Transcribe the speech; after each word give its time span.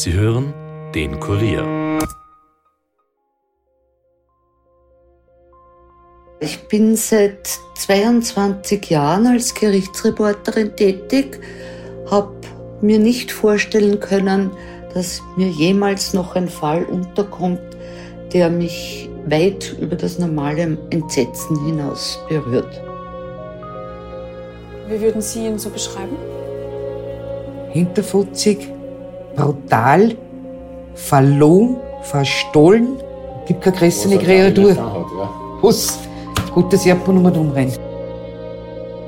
Sie 0.00 0.12
hören 0.12 0.54
den 0.94 1.18
Kurier. 1.18 1.98
Ich 6.38 6.68
bin 6.68 6.94
seit 6.94 7.48
22 7.74 8.90
Jahren 8.90 9.26
als 9.26 9.54
Gerichtsreporterin 9.54 10.76
tätig, 10.76 11.40
habe 12.08 12.32
mir 12.80 13.00
nicht 13.00 13.32
vorstellen 13.32 13.98
können, 13.98 14.52
dass 14.94 15.20
mir 15.36 15.48
jemals 15.48 16.14
noch 16.14 16.36
ein 16.36 16.46
Fall 16.46 16.84
unterkommt, 16.84 17.76
der 18.32 18.50
mich 18.50 19.10
weit 19.26 19.76
über 19.80 19.96
das 19.96 20.20
normale 20.20 20.78
Entsetzen 20.90 21.64
hinaus 21.64 22.20
berührt. 22.28 22.80
Wie 24.88 25.00
würden 25.00 25.20
Sie 25.20 25.44
ihn 25.44 25.58
so 25.58 25.70
beschreiben? 25.70 26.16
Hinterfutzig, 27.72 28.77
brutal, 29.38 30.16
verlogen, 30.94 31.76
verstohlen. 32.02 32.96
Gibt 33.46 33.62
keine 33.62 33.76
größere 33.76 34.18
Kreatur. 34.18 34.76
Was? 35.62 35.98
Gut, 36.54 36.72
dass 36.72 36.84
ich 36.84 36.92
ab 36.92 37.06
und 37.06 37.24
zu 37.24 37.40
rumrenne. 37.40 37.72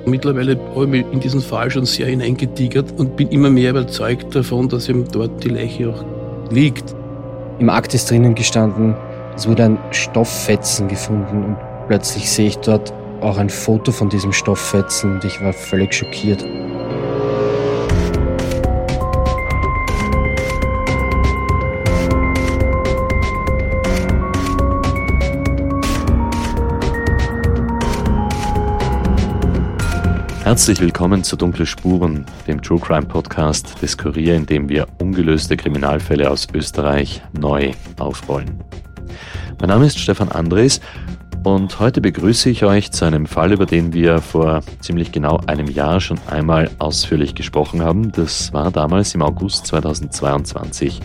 Mittlerweile 0.07 0.59
habe 0.75 0.85
ich 0.85 0.91
mich 0.91 1.13
in 1.13 1.21
diesen 1.21 1.41
Fall 1.41 1.71
schon 1.71 1.85
sehr 1.85 2.07
hineingetigert 2.07 2.99
und 2.99 3.17
bin 3.17 3.29
immer 3.29 3.51
mehr 3.51 3.71
überzeugt 3.71 4.35
davon, 4.35 4.69
dass 4.69 4.89
eben 4.89 5.07
dort 5.13 5.45
die 5.45 5.51
Leiche 5.51 5.91
auch 5.91 6.05
liegt. 6.51 6.95
Im 7.59 7.69
Akt 7.69 7.93
ist 7.93 8.11
drinnen 8.11 8.35
gestanden, 8.35 8.95
es 9.37 9.47
wurde 9.47 9.65
ein 9.65 9.79
Stofffetzen 9.91 10.89
gefunden 10.89 11.45
und 11.45 11.57
plötzlich 11.89 12.31
sehe 12.31 12.47
ich 12.47 12.59
dort 12.59 12.95
auch 13.21 13.37
ein 13.37 13.51
Foto 13.51 13.93
von 13.93 14.09
diesem 14.09 14.33
Stofffetzen 14.33 15.15
und 15.15 15.25
ich 15.25 15.43
war 15.43 15.53
völlig 15.53 15.93
schockiert. 15.93 16.45
Herzlich 30.51 30.81
willkommen 30.81 31.23
zu 31.23 31.37
Dunkle 31.37 31.65
Spuren, 31.65 32.27
dem 32.49 32.61
True 32.61 32.81
Crime 32.81 33.07
Podcast 33.07 33.81
des 33.81 33.97
Kurier, 33.97 34.35
in 34.35 34.47
dem 34.47 34.69
wir 34.69 34.89
ungelöste 35.01 35.57
Kriminalfälle 35.57 36.29
aus 36.29 36.49
Österreich 36.53 37.23
neu 37.39 37.71
aufrollen. 38.01 38.59
Mein 39.61 39.69
Name 39.69 39.87
ist 39.87 40.01
Stefan 40.01 40.29
Andres 40.33 40.81
und 41.45 41.79
heute 41.79 42.01
begrüße 42.01 42.51
ich 42.51 42.65
euch 42.65 42.91
zu 42.91 43.05
einem 43.05 43.27
Fall, 43.27 43.53
über 43.53 43.65
den 43.65 43.93
wir 43.93 44.21
vor 44.21 44.63
ziemlich 44.81 45.13
genau 45.13 45.39
einem 45.47 45.69
Jahr 45.69 46.01
schon 46.01 46.19
einmal 46.27 46.69
ausführlich 46.81 47.37
gesprochen 47.37 47.81
haben. 47.81 48.11
Das 48.11 48.53
war 48.53 48.73
damals 48.73 49.15
im 49.15 49.23
August 49.23 49.69
2022. 49.69 51.01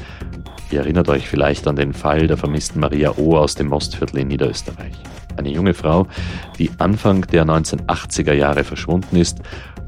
Ihr 0.72 0.80
erinnert 0.80 1.10
euch 1.10 1.28
vielleicht 1.28 1.68
an 1.68 1.76
den 1.76 1.94
Fall 1.94 2.28
der 2.28 2.38
vermissten 2.38 2.80
Maria 2.80 3.14
O. 3.18 3.38
aus 3.38 3.56
dem 3.56 3.68
Mostviertel 3.68 4.20
in 4.20 4.28
Niederösterreich 4.28 4.96
eine 5.38 5.50
junge 5.50 5.74
Frau, 5.74 6.08
die 6.58 6.72
Anfang 6.78 7.22
der 7.28 7.46
1980er 7.46 8.34
Jahre 8.34 8.64
verschwunden 8.64 9.16
ist 9.16 9.40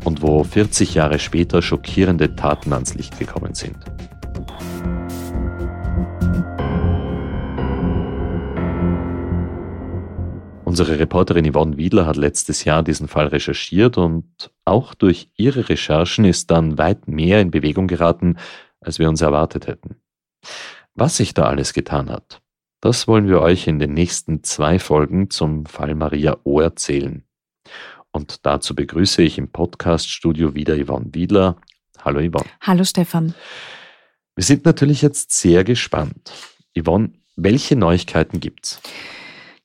und 0.03 0.21
wo 0.21 0.43
40 0.43 0.93
Jahre 0.93 1.19
später 1.19 1.61
schockierende 1.61 2.35
Taten 2.35 2.73
ans 2.73 2.93
Licht 2.95 3.17
gekommen 3.19 3.53
sind. 3.53 3.77
Unsere 10.63 10.99
Reporterin 10.99 11.51
Yvonne 11.51 11.77
Wiedler 11.77 12.05
hat 12.05 12.17
letztes 12.17 12.63
Jahr 12.63 12.83
diesen 12.83 13.07
Fall 13.07 13.27
recherchiert 13.27 13.97
und 13.97 14.51
auch 14.63 14.93
durch 14.93 15.31
ihre 15.35 15.69
Recherchen 15.69 16.25
ist 16.25 16.51
dann 16.51 16.77
weit 16.77 17.07
mehr 17.07 17.41
in 17.41 17.49
Bewegung 17.49 17.87
geraten, 17.87 18.37
als 18.79 18.99
wir 18.99 19.09
uns 19.09 19.21
erwartet 19.21 19.65
hätten. 19.65 19.95
Was 20.95 21.17
sich 21.17 21.33
da 21.33 21.43
alles 21.43 21.73
getan 21.73 22.09
hat, 22.09 22.41
das 22.81 23.07
wollen 23.07 23.27
wir 23.27 23.41
euch 23.41 23.67
in 23.67 23.79
den 23.79 23.93
nächsten 23.93 24.43
zwei 24.43 24.79
Folgen 24.79 25.29
zum 25.29 25.65
Fall 25.65 25.95
Maria 25.95 26.37
O 26.43 26.59
erzählen. 26.59 27.23
Und 28.11 28.45
dazu 28.45 28.75
begrüße 28.75 29.21
ich 29.21 29.37
im 29.37 29.51
Podcast-Studio 29.51 30.55
wieder 30.55 30.75
Yvonne 30.75 31.13
Wiedler. 31.13 31.57
Hallo 31.99 32.19
Yvonne. 32.19 32.49
Hallo 32.61 32.83
Stefan. 32.83 33.33
Wir 34.35 34.43
sind 34.43 34.65
natürlich 34.65 35.01
jetzt 35.01 35.31
sehr 35.31 35.63
gespannt. 35.63 36.31
Yvonne, 36.77 37.13
welche 37.35 37.75
Neuigkeiten 37.75 38.39
gibt's? 38.39 38.81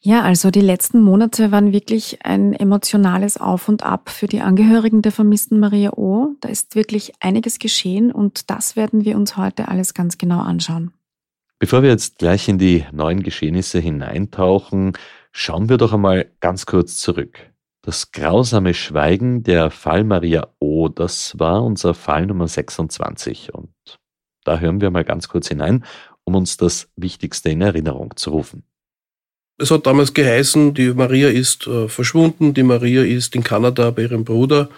Ja, 0.04 0.22
also 0.22 0.50
die 0.50 0.60
letzten 0.60 1.00
Monate 1.00 1.52
waren 1.52 1.72
wirklich 1.72 2.24
ein 2.24 2.54
emotionales 2.54 3.36
Auf 3.36 3.68
und 3.68 3.84
Ab 3.84 4.10
für 4.10 4.26
die 4.26 4.40
Angehörigen 4.40 5.00
der 5.00 5.12
vermissten 5.12 5.60
Maria 5.60 5.92
O. 5.92 6.34
Da 6.40 6.48
ist 6.48 6.74
wirklich 6.74 7.12
einiges 7.20 7.60
geschehen 7.60 8.10
und 8.10 8.50
das 8.50 8.74
werden 8.74 9.04
wir 9.04 9.14
uns 9.14 9.36
heute 9.36 9.68
alles 9.68 9.94
ganz 9.94 10.18
genau 10.18 10.40
anschauen. 10.40 10.92
Bevor 11.60 11.84
wir 11.84 11.90
jetzt 11.90 12.18
gleich 12.18 12.48
in 12.48 12.58
die 12.58 12.84
neuen 12.90 13.22
Geschehnisse 13.22 13.78
hineintauchen, 13.78 14.94
schauen 15.30 15.68
wir 15.68 15.76
doch 15.76 15.92
einmal 15.92 16.26
ganz 16.40 16.66
kurz 16.66 16.98
zurück. 16.98 17.38
Das 17.82 18.10
grausame 18.10 18.74
Schweigen 18.74 19.44
der 19.44 19.70
Fall 19.70 20.02
Maria 20.02 20.48
O, 20.58 20.88
das 20.88 21.38
war 21.38 21.62
unser 21.62 21.94
Fall 21.94 22.26
Nummer 22.26 22.48
26 22.48 23.54
und 23.54 23.70
da 24.42 24.58
hören 24.58 24.80
wir 24.80 24.90
mal 24.90 25.04
ganz 25.04 25.28
kurz 25.28 25.46
hinein, 25.46 25.84
um 26.24 26.34
uns 26.34 26.56
das 26.56 26.90
Wichtigste 26.96 27.50
in 27.50 27.60
Erinnerung 27.60 28.16
zu 28.16 28.30
rufen. 28.30 28.64
Es 29.58 29.70
hat 29.70 29.86
damals 29.86 30.14
geheißen, 30.14 30.74
die 30.74 30.92
Maria 30.92 31.28
ist 31.28 31.66
äh, 31.66 31.88
verschwunden, 31.88 32.54
die 32.54 32.62
Maria 32.62 33.02
ist 33.02 33.34
in 33.34 33.44
Kanada 33.44 33.90
bei 33.90 34.02
ihrem 34.02 34.24
Bruder 34.24 34.68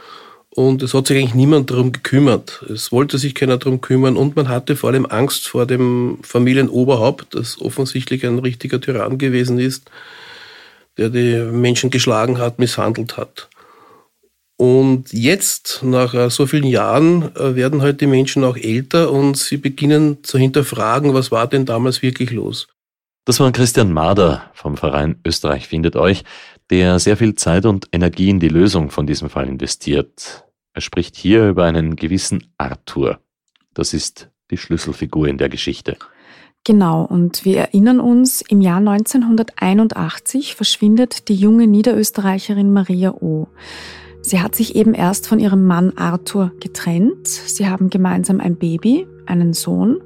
und 0.50 0.82
es 0.82 0.94
hat 0.94 1.06
sich 1.06 1.18
eigentlich 1.18 1.34
niemand 1.34 1.70
darum 1.70 1.92
gekümmert. 1.92 2.64
Es 2.72 2.92
wollte 2.92 3.18
sich 3.18 3.34
keiner 3.34 3.56
darum 3.56 3.80
kümmern 3.80 4.16
und 4.16 4.36
man 4.36 4.48
hatte 4.48 4.76
vor 4.76 4.90
allem 4.90 5.06
Angst 5.06 5.48
vor 5.48 5.66
dem 5.66 6.18
Familienoberhaupt, 6.22 7.34
das 7.34 7.60
offensichtlich 7.60 8.24
ein 8.26 8.38
richtiger 8.38 8.80
Tyrann 8.80 9.18
gewesen 9.18 9.58
ist, 9.58 9.90
der 10.96 11.08
die 11.08 11.38
Menschen 11.38 11.90
geschlagen 11.90 12.38
hat, 12.38 12.58
misshandelt 12.58 13.16
hat. 13.16 13.48
Und 14.56 15.12
jetzt, 15.12 15.80
nach 15.82 16.14
äh, 16.14 16.30
so 16.30 16.46
vielen 16.46 16.66
Jahren, 16.66 17.34
äh, 17.34 17.56
werden 17.56 17.82
halt 17.82 18.00
die 18.00 18.06
Menschen 18.06 18.44
auch 18.44 18.56
älter 18.56 19.10
und 19.10 19.36
sie 19.36 19.56
beginnen 19.56 20.22
zu 20.22 20.38
hinterfragen, 20.38 21.12
was 21.12 21.32
war 21.32 21.48
denn 21.48 21.66
damals 21.66 22.02
wirklich 22.02 22.30
los. 22.30 22.68
Das 23.26 23.40
war 23.40 23.50
Christian 23.52 23.90
Mader 23.90 24.50
vom 24.52 24.76
Verein 24.76 25.16
Österreich 25.26 25.66
findet 25.66 25.96
euch, 25.96 26.24
der 26.68 26.98
sehr 26.98 27.16
viel 27.16 27.34
Zeit 27.34 27.64
und 27.64 27.88
Energie 27.90 28.28
in 28.28 28.38
die 28.38 28.48
Lösung 28.48 28.90
von 28.90 29.06
diesem 29.06 29.30
Fall 29.30 29.48
investiert. 29.48 30.44
Er 30.74 30.82
spricht 30.82 31.16
hier 31.16 31.48
über 31.48 31.64
einen 31.64 31.96
gewissen 31.96 32.44
Arthur. 32.58 33.20
Das 33.72 33.94
ist 33.94 34.28
die 34.50 34.58
Schlüsselfigur 34.58 35.26
in 35.26 35.38
der 35.38 35.48
Geschichte. 35.48 35.96
Genau, 36.64 37.02
und 37.02 37.46
wir 37.46 37.58
erinnern 37.58 37.98
uns, 37.98 38.42
im 38.42 38.60
Jahr 38.60 38.78
1981 38.78 40.54
verschwindet 40.54 41.28
die 41.28 41.34
junge 41.34 41.66
Niederösterreicherin 41.66 42.74
Maria 42.74 43.12
O. 43.12 43.48
Sie 44.20 44.40
hat 44.40 44.54
sich 44.54 44.76
eben 44.76 44.92
erst 44.92 45.26
von 45.26 45.38
ihrem 45.38 45.66
Mann 45.66 45.96
Arthur 45.96 46.52
getrennt. 46.60 47.26
Sie 47.26 47.68
haben 47.68 47.88
gemeinsam 47.88 48.40
ein 48.40 48.56
Baby, 48.56 49.06
einen 49.26 49.54
Sohn, 49.54 50.02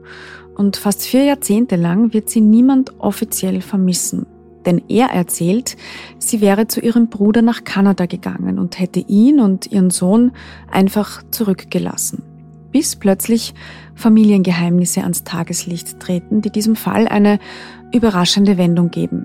und 0.59 0.77
fast 0.77 1.07
vier 1.07 1.25
Jahrzehnte 1.25 1.77
lang 1.77 2.13
wird 2.13 2.29
sie 2.29 2.43
niemand 2.43 3.01
offiziell 3.01 3.63
vermissen 3.63 4.27
denn 4.69 4.83
er 4.89 5.07
erzählt, 5.07 5.79
sie 6.19 6.43
wäre 6.43 6.67
zu 6.69 6.81
ihrem 6.81 7.09
Bruder 7.09 7.41
nach 7.41 7.65
Kanada 7.65 8.05
gegangen 8.05 8.59
und 8.59 8.79
hätte 8.79 9.01
ihn 9.01 9.41
und 9.41 9.73
ihren 9.73 9.89
Sohn 9.89 10.33
einfach 10.71 11.23
zurückgelassen. 11.31 12.23
Bis 12.71 12.95
plötzlich 12.95 13.55
Familiengeheimnisse 13.95 15.01
ans 15.01 15.25
Tageslicht 15.25 15.99
treten, 16.01 16.43
die 16.43 16.51
diesem 16.51 16.77
Fall 16.77 17.09
eine 17.09 17.39
überraschende 17.95 18.59
Wendung 18.59 18.91
geben. 18.91 19.25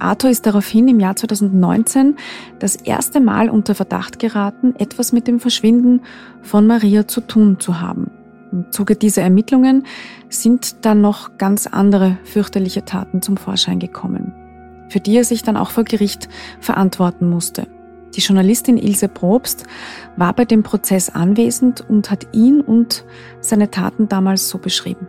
Arthur 0.00 0.30
ist 0.30 0.46
daraufhin 0.46 0.88
im 0.88 0.98
Jahr 0.98 1.14
2019 1.14 2.16
das 2.58 2.74
erste 2.74 3.20
Mal 3.20 3.48
unter 3.48 3.76
Verdacht 3.76 4.18
geraten, 4.18 4.74
etwas 4.76 5.12
mit 5.12 5.28
dem 5.28 5.38
Verschwinden 5.38 6.00
von 6.42 6.66
Maria 6.66 7.06
zu 7.06 7.20
tun 7.20 7.60
zu 7.60 7.80
haben. 7.80 8.10
Im 8.52 8.70
Zuge 8.72 8.96
dieser 8.96 9.22
Ermittlungen 9.22 9.86
sind 10.28 10.84
dann 10.84 11.00
noch 11.00 11.38
ganz 11.38 11.66
andere 11.66 12.18
fürchterliche 12.24 12.84
Taten 12.84 13.22
zum 13.22 13.36
Vorschein 13.36 13.78
gekommen 13.78 14.34
für 14.90 15.00
die 15.00 15.16
er 15.16 15.24
sich 15.24 15.42
dann 15.42 15.56
auch 15.56 15.70
vor 15.70 15.84
Gericht 15.84 16.28
verantworten 16.60 17.28
musste. 17.28 17.66
Die 18.14 18.20
Journalistin 18.20 18.76
Ilse 18.76 19.08
Probst 19.08 19.64
war 20.16 20.34
bei 20.34 20.44
dem 20.44 20.64
Prozess 20.64 21.08
anwesend 21.08 21.88
und 21.88 22.10
hat 22.10 22.26
ihn 22.32 22.60
und 22.60 23.04
seine 23.40 23.70
Taten 23.70 24.08
damals 24.08 24.48
so 24.48 24.58
beschrieben. 24.58 25.06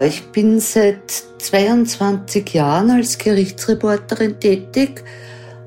Ich 0.00 0.30
bin 0.32 0.60
seit 0.60 1.10
22 1.10 2.52
Jahren 2.52 2.90
als 2.90 3.16
Gerichtsreporterin 3.16 4.38
tätig, 4.38 5.02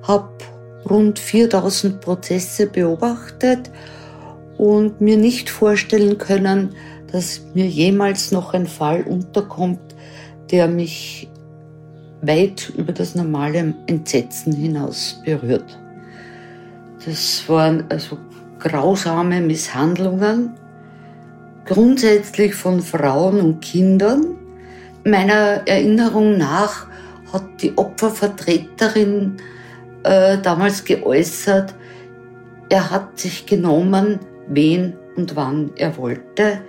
habe 0.04 0.30
rund 0.88 1.18
4000 1.18 2.00
Prozesse 2.02 2.68
beobachtet 2.68 3.72
und 4.58 5.02
mir 5.02 5.18
nicht 5.18 5.50
vorstellen 5.50 6.18
können, 6.18 6.76
dass 7.12 7.42
mir 7.54 7.68
jemals 7.68 8.32
noch 8.32 8.54
ein 8.54 8.68
Fall 8.68 9.04
unterkommt, 9.04 9.80
der 10.52 10.68
mich 10.68 11.30
weit 12.22 12.72
über 12.78 12.92
das 12.92 13.16
normale 13.16 13.74
Entsetzen 13.88 14.54
hinaus 14.54 15.22
berührt. 15.24 15.80
Das 17.06 17.48
waren 17.48 17.84
also 17.90 18.18
grausame 18.60 19.42
Misshandlungen, 19.42 20.54
grundsätzlich 21.66 22.56
von 22.56 22.82
Frauen 22.82 23.40
und 23.40 23.62
Kindern. 23.62 24.38
Meiner 25.04 25.68
Erinnerung 25.68 26.38
nach 26.38 26.88
hat 27.32 27.62
die 27.62 27.78
Opfervertreterin 27.78 29.38
äh, 30.04 30.38
damals 30.40 30.84
geäußert, 30.84 31.76
er 32.70 32.90
hat 32.90 33.20
sich 33.20 33.46
genommen, 33.46 34.20
wen 34.48 34.98
und 35.16 35.36
wann 35.36 35.72
er 35.78 35.98
wollte 35.98 36.62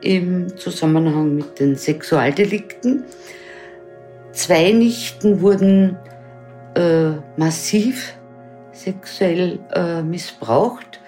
im 0.00 0.56
Zusammenhang 0.56 1.34
mit 1.36 1.58
den 1.58 1.76
Sexualdelikten. 1.76 3.04
Zwei 4.32 4.72
Nichten 4.72 5.40
wurden 5.40 5.96
äh, 6.74 7.12
massiv 7.36 8.14
sexuell 8.72 9.60
äh, 9.72 10.02
missbraucht, 10.02 11.00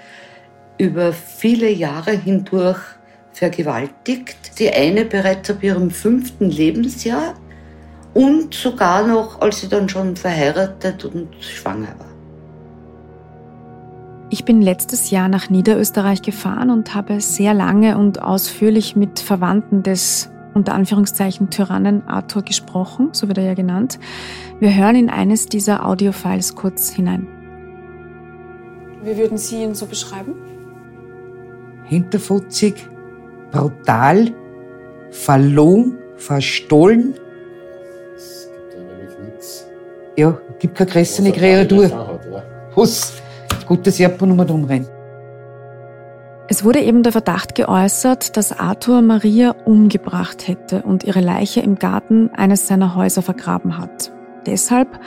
über 0.78 1.12
viele 1.12 1.70
Jahre 1.70 2.12
hindurch 2.12 2.80
vergewaltigt. 3.32 4.58
Die 4.58 4.72
eine 4.72 5.04
bereits 5.04 5.50
ab 5.50 5.62
ihrem 5.62 5.90
fünften 5.90 6.50
Lebensjahr 6.50 7.34
und 8.14 8.54
sogar 8.54 9.06
noch, 9.06 9.40
als 9.40 9.60
sie 9.60 9.68
dann 9.68 9.88
schon 9.88 10.16
verheiratet 10.16 11.04
und 11.04 11.34
schwanger 11.40 11.94
war. 11.98 12.15
Ich 14.28 14.44
bin 14.44 14.60
letztes 14.60 15.10
Jahr 15.10 15.28
nach 15.28 15.50
Niederösterreich 15.50 16.20
gefahren 16.20 16.70
und 16.70 16.96
habe 16.96 17.20
sehr 17.20 17.54
lange 17.54 17.96
und 17.96 18.22
ausführlich 18.22 18.96
mit 18.96 19.20
Verwandten 19.20 19.84
des 19.84 20.30
unter 20.52 20.74
Anführungszeichen 20.74 21.50
Tyrannen 21.50 22.08
Arthur 22.08 22.42
gesprochen, 22.42 23.10
so 23.12 23.28
wird 23.28 23.38
er 23.38 23.44
ja 23.44 23.54
genannt. 23.54 24.00
Wir 24.58 24.74
hören 24.74 24.96
in 24.96 25.10
eines 25.10 25.46
dieser 25.46 25.86
Audiofiles 25.86 26.56
kurz 26.56 26.90
hinein. 26.90 27.28
Wie 29.04 29.16
würden 29.16 29.38
Sie 29.38 29.62
ihn 29.62 29.74
so 29.74 29.86
beschreiben? 29.86 30.34
Hinterfutzig, 31.84 32.88
brutal, 33.52 34.32
verlogen, 35.10 35.98
verstohlen. 36.16 37.14
Es 38.16 38.48
gibt 38.50 38.74
ja 38.74 38.80
nämlich 38.80 39.18
nichts. 39.24 39.66
Ja, 40.16 40.36
gibt 40.58 40.74
keine 40.74 40.90
größere 40.90 41.28
er 41.28 41.32
Kreatur. 41.32 42.18
Was? 42.74 43.22
Gut, 43.66 43.86
dass 43.86 43.98
ich 43.98 44.06
ab 44.06 44.22
und. 44.22 44.86
Es 46.48 46.62
wurde 46.62 46.80
eben 46.80 47.02
der 47.02 47.10
Verdacht 47.10 47.56
geäußert, 47.56 48.36
dass 48.36 48.56
Arthur 48.56 49.02
Maria 49.02 49.56
umgebracht 49.64 50.46
hätte 50.46 50.82
und 50.82 51.02
ihre 51.02 51.20
Leiche 51.20 51.60
im 51.60 51.74
Garten 51.76 52.30
eines 52.34 52.68
seiner 52.68 52.94
Häuser 52.94 53.22
vergraben 53.22 53.78
hat. 53.78 54.12
Deshalb, 54.46 55.00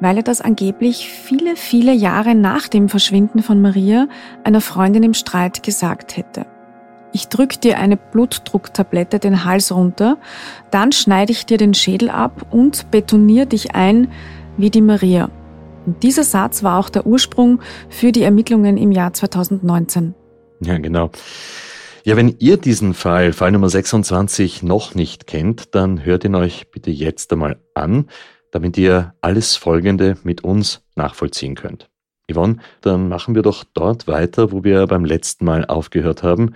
weil 0.00 0.18
er 0.18 0.22
das 0.22 0.42
angeblich 0.42 1.08
viele, 1.08 1.56
viele 1.56 1.94
Jahre 1.94 2.34
nach 2.34 2.68
dem 2.68 2.90
Verschwinden 2.90 3.42
von 3.42 3.62
Maria 3.62 4.06
einer 4.44 4.60
Freundin 4.60 5.02
im 5.02 5.14
Streit 5.14 5.62
gesagt 5.62 6.18
hätte. 6.18 6.44
Ich 7.12 7.28
drück 7.28 7.58
dir 7.60 7.78
eine 7.78 7.96
Blutdrucktablette 7.96 9.18
den 9.18 9.44
Hals 9.46 9.74
runter, 9.74 10.18
dann 10.70 10.92
schneide 10.92 11.32
ich 11.32 11.46
dir 11.46 11.56
den 11.56 11.72
Schädel 11.72 12.10
ab 12.10 12.46
und 12.50 12.90
betonier 12.90 13.46
dich 13.46 13.74
ein 13.74 14.08
wie 14.58 14.70
die 14.70 14.82
Maria. 14.82 15.30
Und 15.90 16.04
dieser 16.04 16.22
Satz 16.22 16.62
war 16.62 16.78
auch 16.78 16.88
der 16.88 17.04
Ursprung 17.04 17.60
für 17.88 18.12
die 18.12 18.22
Ermittlungen 18.22 18.76
im 18.76 18.92
Jahr 18.92 19.12
2019. 19.12 20.14
Ja, 20.60 20.78
genau. 20.78 21.10
Ja, 22.04 22.16
wenn 22.16 22.36
ihr 22.38 22.58
diesen 22.58 22.94
Fall, 22.94 23.32
Fall 23.32 23.50
Nummer 23.50 23.68
26, 23.68 24.62
noch 24.62 24.94
nicht 24.94 25.26
kennt, 25.26 25.74
dann 25.74 26.04
hört 26.04 26.22
ihn 26.22 26.36
euch 26.36 26.70
bitte 26.70 26.92
jetzt 26.92 27.32
einmal 27.32 27.58
an, 27.74 28.06
damit 28.52 28.78
ihr 28.78 29.14
alles 29.20 29.56
Folgende 29.56 30.16
mit 30.22 30.44
uns 30.44 30.80
nachvollziehen 30.94 31.56
könnt. 31.56 31.90
Yvonne, 32.32 32.58
dann 32.82 33.08
machen 33.08 33.34
wir 33.34 33.42
doch 33.42 33.64
dort 33.74 34.06
weiter, 34.06 34.52
wo 34.52 34.62
wir 34.62 34.86
beim 34.86 35.04
letzten 35.04 35.44
Mal 35.44 35.64
aufgehört 35.64 36.22
haben. 36.22 36.54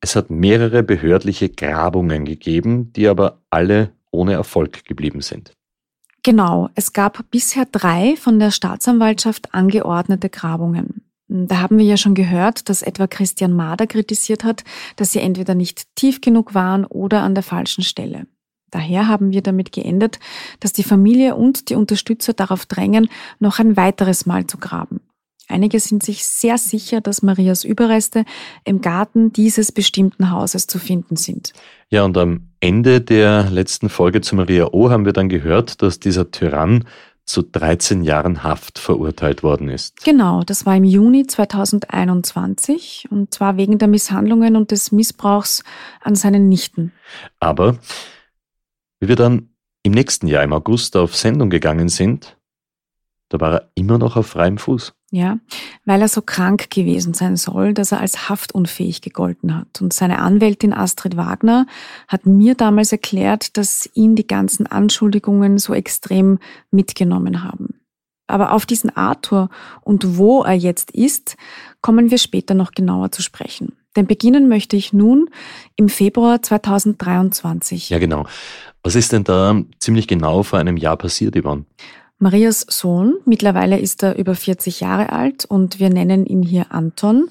Es 0.00 0.14
hat 0.14 0.30
mehrere 0.30 0.84
behördliche 0.84 1.48
Grabungen 1.48 2.24
gegeben, 2.24 2.92
die 2.92 3.08
aber 3.08 3.40
alle 3.50 3.90
ohne 4.12 4.34
Erfolg 4.34 4.84
geblieben 4.84 5.20
sind. 5.20 5.52
Genau, 6.24 6.68
es 6.76 6.92
gab 6.92 7.28
bisher 7.30 7.66
drei 7.66 8.16
von 8.16 8.38
der 8.38 8.52
Staatsanwaltschaft 8.52 9.52
angeordnete 9.54 10.28
Grabungen. 10.28 11.02
Da 11.26 11.60
haben 11.60 11.78
wir 11.78 11.84
ja 11.84 11.96
schon 11.96 12.14
gehört, 12.14 12.68
dass 12.68 12.82
etwa 12.82 13.06
Christian 13.06 13.52
Mader 13.52 13.86
kritisiert 13.86 14.44
hat, 14.44 14.64
dass 14.96 15.12
sie 15.12 15.20
entweder 15.20 15.54
nicht 15.54 15.84
tief 15.96 16.20
genug 16.20 16.54
waren 16.54 16.84
oder 16.84 17.22
an 17.22 17.34
der 17.34 17.42
falschen 17.42 17.82
Stelle. 17.82 18.26
Daher 18.70 19.08
haben 19.08 19.32
wir 19.32 19.42
damit 19.42 19.72
geendet, 19.72 20.20
dass 20.60 20.72
die 20.72 20.82
Familie 20.84 21.34
und 21.34 21.70
die 21.70 21.74
Unterstützer 21.74 22.34
darauf 22.34 22.66
drängen, 22.66 23.08
noch 23.38 23.58
ein 23.58 23.76
weiteres 23.76 24.24
Mal 24.24 24.46
zu 24.46 24.58
graben. 24.58 25.00
Einige 25.52 25.80
sind 25.80 26.02
sich 26.02 26.24
sehr 26.24 26.56
sicher, 26.56 27.02
dass 27.02 27.22
Marias 27.22 27.62
Überreste 27.62 28.24
im 28.64 28.80
Garten 28.80 29.32
dieses 29.34 29.70
bestimmten 29.70 30.30
Hauses 30.30 30.66
zu 30.66 30.78
finden 30.78 31.16
sind. 31.16 31.52
Ja, 31.90 32.04
und 32.04 32.16
am 32.16 32.48
Ende 32.60 33.02
der 33.02 33.50
letzten 33.50 33.90
Folge 33.90 34.22
zu 34.22 34.34
Maria 34.34 34.68
O 34.72 34.88
haben 34.88 35.04
wir 35.04 35.12
dann 35.12 35.28
gehört, 35.28 35.82
dass 35.82 36.00
dieser 36.00 36.30
Tyrann 36.30 36.84
zu 37.26 37.42
13 37.42 38.02
Jahren 38.02 38.42
Haft 38.42 38.78
verurteilt 38.78 39.42
worden 39.42 39.68
ist. 39.68 40.02
Genau, 40.02 40.42
das 40.42 40.64
war 40.64 40.74
im 40.74 40.84
Juni 40.84 41.26
2021 41.26 43.08
und 43.10 43.34
zwar 43.34 43.58
wegen 43.58 43.78
der 43.78 43.88
Misshandlungen 43.88 44.56
und 44.56 44.70
des 44.70 44.90
Missbrauchs 44.90 45.64
an 46.00 46.14
seinen 46.14 46.48
Nichten. 46.48 46.92
Aber 47.40 47.76
wie 49.00 49.08
wir 49.08 49.16
dann 49.16 49.50
im 49.82 49.92
nächsten 49.92 50.28
Jahr 50.28 50.44
im 50.44 50.52
August 50.52 50.96
auf 50.96 51.14
Sendung 51.14 51.50
gegangen 51.50 51.88
sind, 51.88 52.38
da 53.32 53.40
war 53.40 53.52
er 53.52 53.68
immer 53.74 53.96
noch 53.96 54.16
auf 54.16 54.26
freiem 54.26 54.58
Fuß. 54.58 54.92
Ja, 55.10 55.38
weil 55.84 56.00
er 56.00 56.08
so 56.08 56.22
krank 56.22 56.70
gewesen 56.70 57.14
sein 57.14 57.36
soll, 57.36 57.74
dass 57.74 57.92
er 57.92 58.00
als 58.00 58.28
haftunfähig 58.28 59.00
gegolten 59.00 59.56
hat. 59.56 59.80
Und 59.80 59.92
seine 59.92 60.18
Anwältin 60.18 60.72
Astrid 60.72 61.16
Wagner 61.16 61.66
hat 62.08 62.26
mir 62.26 62.54
damals 62.54 62.92
erklärt, 62.92 63.56
dass 63.56 63.88
ihn 63.94 64.16
die 64.16 64.26
ganzen 64.26 64.66
Anschuldigungen 64.66 65.58
so 65.58 65.74
extrem 65.74 66.38
mitgenommen 66.70 67.42
haben. 67.42 67.80
Aber 68.26 68.52
auf 68.52 68.66
diesen 68.66 68.94
Arthur 68.96 69.50
und 69.82 70.16
wo 70.16 70.42
er 70.42 70.54
jetzt 70.54 70.90
ist, 70.90 71.36
kommen 71.80 72.10
wir 72.10 72.18
später 72.18 72.54
noch 72.54 72.72
genauer 72.72 73.12
zu 73.12 73.22
sprechen. 73.22 73.76
Denn 73.96 74.06
beginnen 74.06 74.48
möchte 74.48 74.76
ich 74.76 74.92
nun 74.92 75.28
im 75.76 75.88
Februar 75.90 76.40
2023. 76.40 77.90
Ja, 77.90 77.98
genau. 77.98 78.24
Was 78.82 78.94
ist 78.94 79.12
denn 79.12 79.24
da 79.24 79.60
ziemlich 79.78 80.08
genau 80.08 80.42
vor 80.42 80.58
einem 80.58 80.78
Jahr 80.78 80.96
passiert, 80.96 81.36
Yvonne? 81.36 81.66
Marias 82.22 82.64
Sohn, 82.68 83.16
mittlerweile 83.24 83.80
ist 83.80 84.04
er 84.04 84.16
über 84.16 84.36
40 84.36 84.78
Jahre 84.78 85.10
alt 85.10 85.44
und 85.44 85.80
wir 85.80 85.90
nennen 85.90 86.24
ihn 86.24 86.44
hier 86.44 86.66
Anton, 86.70 87.28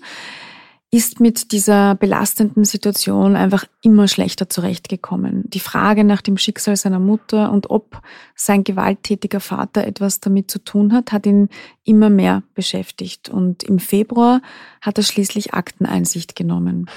ist 0.93 1.21
mit 1.21 1.53
dieser 1.53 1.95
belastenden 1.95 2.65
Situation 2.65 3.37
einfach 3.37 3.63
immer 3.81 4.09
schlechter 4.09 4.49
zurechtgekommen. 4.49 5.43
Die 5.45 5.61
Frage 5.61 6.03
nach 6.03 6.21
dem 6.21 6.37
Schicksal 6.37 6.75
seiner 6.75 6.99
Mutter 6.99 7.53
und 7.53 7.69
ob 7.69 8.01
sein 8.35 8.65
gewalttätiger 8.65 9.39
Vater 9.39 9.87
etwas 9.87 10.19
damit 10.19 10.51
zu 10.51 10.59
tun 10.59 10.91
hat, 10.91 11.13
hat 11.13 11.25
ihn 11.25 11.47
immer 11.85 12.09
mehr 12.09 12.43
beschäftigt. 12.53 13.29
Und 13.29 13.63
im 13.63 13.79
Februar 13.79 14.41
hat 14.81 14.97
er 14.97 15.05
schließlich 15.05 15.53
Akteneinsicht 15.53 16.35
genommen. 16.35 16.89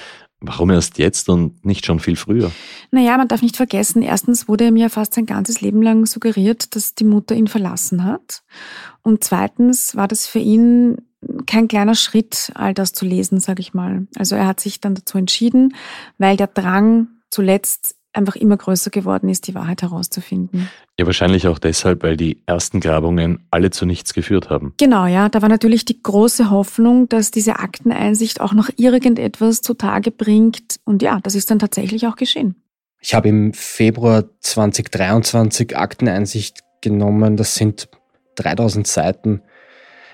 Warum 0.47 0.69
erst 0.69 0.97
jetzt 0.97 1.29
und 1.29 1.65
nicht 1.65 1.85
schon 1.85 1.99
viel 1.99 2.15
früher? 2.15 2.51
Naja, 2.91 3.17
man 3.17 3.27
darf 3.27 3.41
nicht 3.41 3.57
vergessen, 3.57 4.01
erstens 4.01 4.47
wurde 4.47 4.67
ihm 4.67 4.75
ja 4.75 4.89
fast 4.89 5.13
sein 5.13 5.25
ganzes 5.25 5.61
Leben 5.61 5.81
lang 5.81 6.05
suggeriert, 6.05 6.75
dass 6.75 6.95
die 6.95 7.03
Mutter 7.03 7.35
ihn 7.35 7.47
verlassen 7.47 8.03
hat. 8.03 8.43
Und 9.01 9.23
zweitens 9.23 9.95
war 9.95 10.07
das 10.07 10.27
für 10.27 10.39
ihn 10.39 10.97
kein 11.47 11.67
kleiner 11.67 11.95
Schritt, 11.95 12.51
all 12.55 12.73
das 12.73 12.93
zu 12.93 13.05
lesen, 13.05 13.39
sage 13.39 13.61
ich 13.61 13.73
mal. 13.73 14.07
Also 14.15 14.35
er 14.35 14.47
hat 14.47 14.59
sich 14.59 14.79
dann 14.79 14.95
dazu 14.95 15.17
entschieden, 15.17 15.75
weil 16.17 16.37
der 16.37 16.47
Drang 16.47 17.07
zuletzt 17.29 17.95
einfach 18.15 18.35
immer 18.35 18.57
größer 18.57 18.89
geworden 18.89 19.29
ist, 19.29 19.47
die 19.47 19.55
Wahrheit 19.55 19.81
herauszufinden. 19.81 20.69
Ja, 20.97 21.05
wahrscheinlich 21.05 21.47
auch 21.47 21.59
deshalb, 21.59 22.03
weil 22.03 22.17
die 22.17 22.41
ersten 22.45 22.79
Grabungen 22.79 23.45
alle 23.51 23.69
zu 23.71 23.85
nichts 23.85 24.13
geführt 24.13 24.49
haben. 24.49 24.73
Genau, 24.77 25.05
ja. 25.05 25.29
Da 25.29 25.41
war 25.41 25.49
natürlich 25.49 25.85
die 25.85 26.01
große 26.01 26.49
Hoffnung, 26.49 27.09
dass 27.09 27.31
diese 27.31 27.59
Akteneinsicht 27.59 28.41
auch 28.41 28.53
noch 28.53 28.69
irgendetwas 28.77 29.61
zutage 29.61 30.11
bringt. 30.11 30.79
Und 30.85 31.01
ja, 31.01 31.19
das 31.21 31.35
ist 31.35 31.51
dann 31.51 31.59
tatsächlich 31.59 32.07
auch 32.07 32.15
geschehen. 32.15 32.55
Ich 32.99 33.13
habe 33.13 33.29
im 33.29 33.53
Februar 33.53 34.25
2023 34.39 35.77
Akteneinsicht 35.77 36.61
genommen. 36.81 37.37
Das 37.37 37.55
sind 37.55 37.89
3000 38.35 38.87
Seiten. 38.87 39.41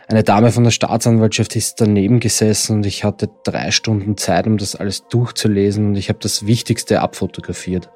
Eine 0.08 0.24
Dame 0.24 0.52
von 0.52 0.64
der 0.64 0.72
Staatsanwaltschaft 0.72 1.56
ist 1.56 1.80
daneben 1.80 2.20
gesessen 2.20 2.78
und 2.78 2.86
ich 2.86 3.04
hatte 3.04 3.30
drei 3.44 3.72
Stunden 3.72 4.18
Zeit, 4.18 4.48
um 4.48 4.58
das 4.58 4.76
alles 4.76 5.08
durchzulesen 5.08 5.90
und 5.90 5.96
ich 5.96 6.10
habe 6.10 6.20
das 6.22 6.46
Wichtigste 6.46 7.02
abfotografiert. 7.02 7.90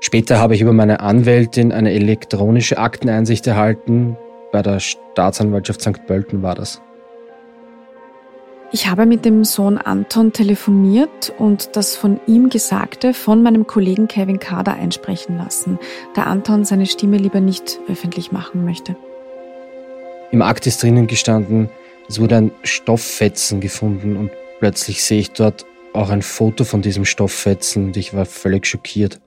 Später 0.00 0.38
habe 0.38 0.54
ich 0.54 0.60
über 0.60 0.72
meine 0.72 1.00
Anwältin 1.00 1.72
eine 1.72 1.92
elektronische 1.92 2.78
Akteneinsicht 2.78 3.46
erhalten. 3.46 4.16
Bei 4.52 4.62
der 4.62 4.78
Staatsanwaltschaft 4.78 5.80
St. 5.80 6.06
Pölten 6.06 6.42
war 6.42 6.54
das. 6.54 6.80
Ich 8.70 8.88
habe 8.88 9.06
mit 9.06 9.24
dem 9.24 9.44
Sohn 9.44 9.78
Anton 9.78 10.32
telefoniert 10.32 11.32
und 11.38 11.76
das 11.76 11.96
von 11.96 12.20
ihm 12.26 12.48
Gesagte 12.48 13.14
von 13.14 13.42
meinem 13.42 13.66
Kollegen 13.66 14.08
Kevin 14.08 14.40
Kader 14.40 14.74
einsprechen 14.74 15.38
lassen, 15.38 15.78
da 16.14 16.24
Anton 16.24 16.64
seine 16.64 16.86
Stimme 16.86 17.16
lieber 17.16 17.40
nicht 17.40 17.78
öffentlich 17.88 18.32
machen 18.32 18.64
möchte. 18.64 18.96
Im 20.34 20.42
Akt 20.42 20.66
ist 20.66 20.82
drinnen 20.82 21.06
gestanden, 21.06 21.68
es 22.08 22.18
wurde 22.18 22.36
ein 22.36 22.50
Stofffetzen 22.64 23.60
gefunden 23.60 24.16
und 24.16 24.32
plötzlich 24.58 25.04
sehe 25.04 25.20
ich 25.20 25.30
dort 25.30 25.64
auch 25.92 26.10
ein 26.10 26.22
Foto 26.22 26.64
von 26.64 26.82
diesem 26.82 27.04
Stofffetzen 27.04 27.84
und 27.84 27.96
ich 27.96 28.14
war 28.14 28.26
völlig 28.26 28.66
schockiert. 28.66 29.20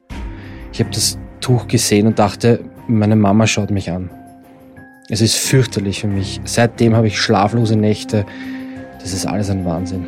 Ich 0.74 0.82
habe 0.82 0.90
das 0.90 1.18
Tuch 1.40 1.70
gesehen 1.70 2.08
und 2.08 2.20
dachte, 2.20 2.60
meine 2.90 3.16
Mama 3.16 3.48
schaut 3.48 3.72
mich 3.72 3.90
an. 3.90 4.10
Es 5.08 5.22
ist 5.22 5.38
fürchterlich 5.38 6.02
für 6.02 6.08
mich. 6.08 6.42
Seitdem 6.44 6.94
habe 6.94 7.08
ich 7.08 7.22
schlaflose 7.22 7.78
Nächte. 7.78 8.26
Das 9.00 9.14
ist 9.14 9.26
alles 9.26 9.50
ein 9.50 9.64
Wahnsinn. 9.64 10.08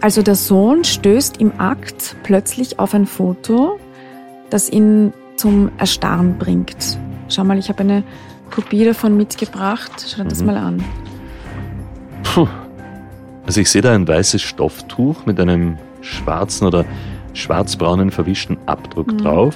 Also 0.00 0.22
der 0.22 0.36
Sohn 0.36 0.82
stößt 0.82 1.42
im 1.42 1.60
Akt 1.60 2.16
plötzlich 2.22 2.78
auf 2.78 2.94
ein 2.94 3.04
Foto, 3.04 3.78
das 4.48 4.70
ihn 4.70 5.12
zum 5.36 5.70
Erstarren 5.76 6.38
bringt. 6.38 6.98
Schau 7.28 7.44
mal, 7.44 7.58
ich 7.58 7.68
habe 7.68 7.80
eine 7.80 8.02
Kopie 8.50 8.84
davon 8.84 9.16
mitgebracht. 9.16 9.92
Schau 10.06 10.22
dir 10.22 10.28
das 10.28 10.40
Mhm. 10.40 10.46
mal 10.46 10.56
an. 10.56 10.84
Puh. 12.22 12.46
Also 13.46 13.60
ich 13.60 13.70
sehe 13.70 13.82
da 13.82 13.92
ein 13.94 14.06
weißes 14.08 14.42
Stofftuch 14.42 15.26
mit 15.26 15.38
einem 15.40 15.78
schwarzen 16.00 16.66
oder 16.66 16.84
schwarzbraunen 17.34 18.10
verwischten 18.10 18.56
Abdruck 18.66 19.12
Mhm. 19.12 19.18
drauf. 19.18 19.54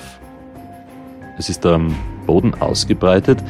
Es 1.38 1.48
ist 1.48 1.64
da 1.64 1.74
am 1.76 1.94
Boden 2.26 2.54
ausgebreitet. 2.60 3.42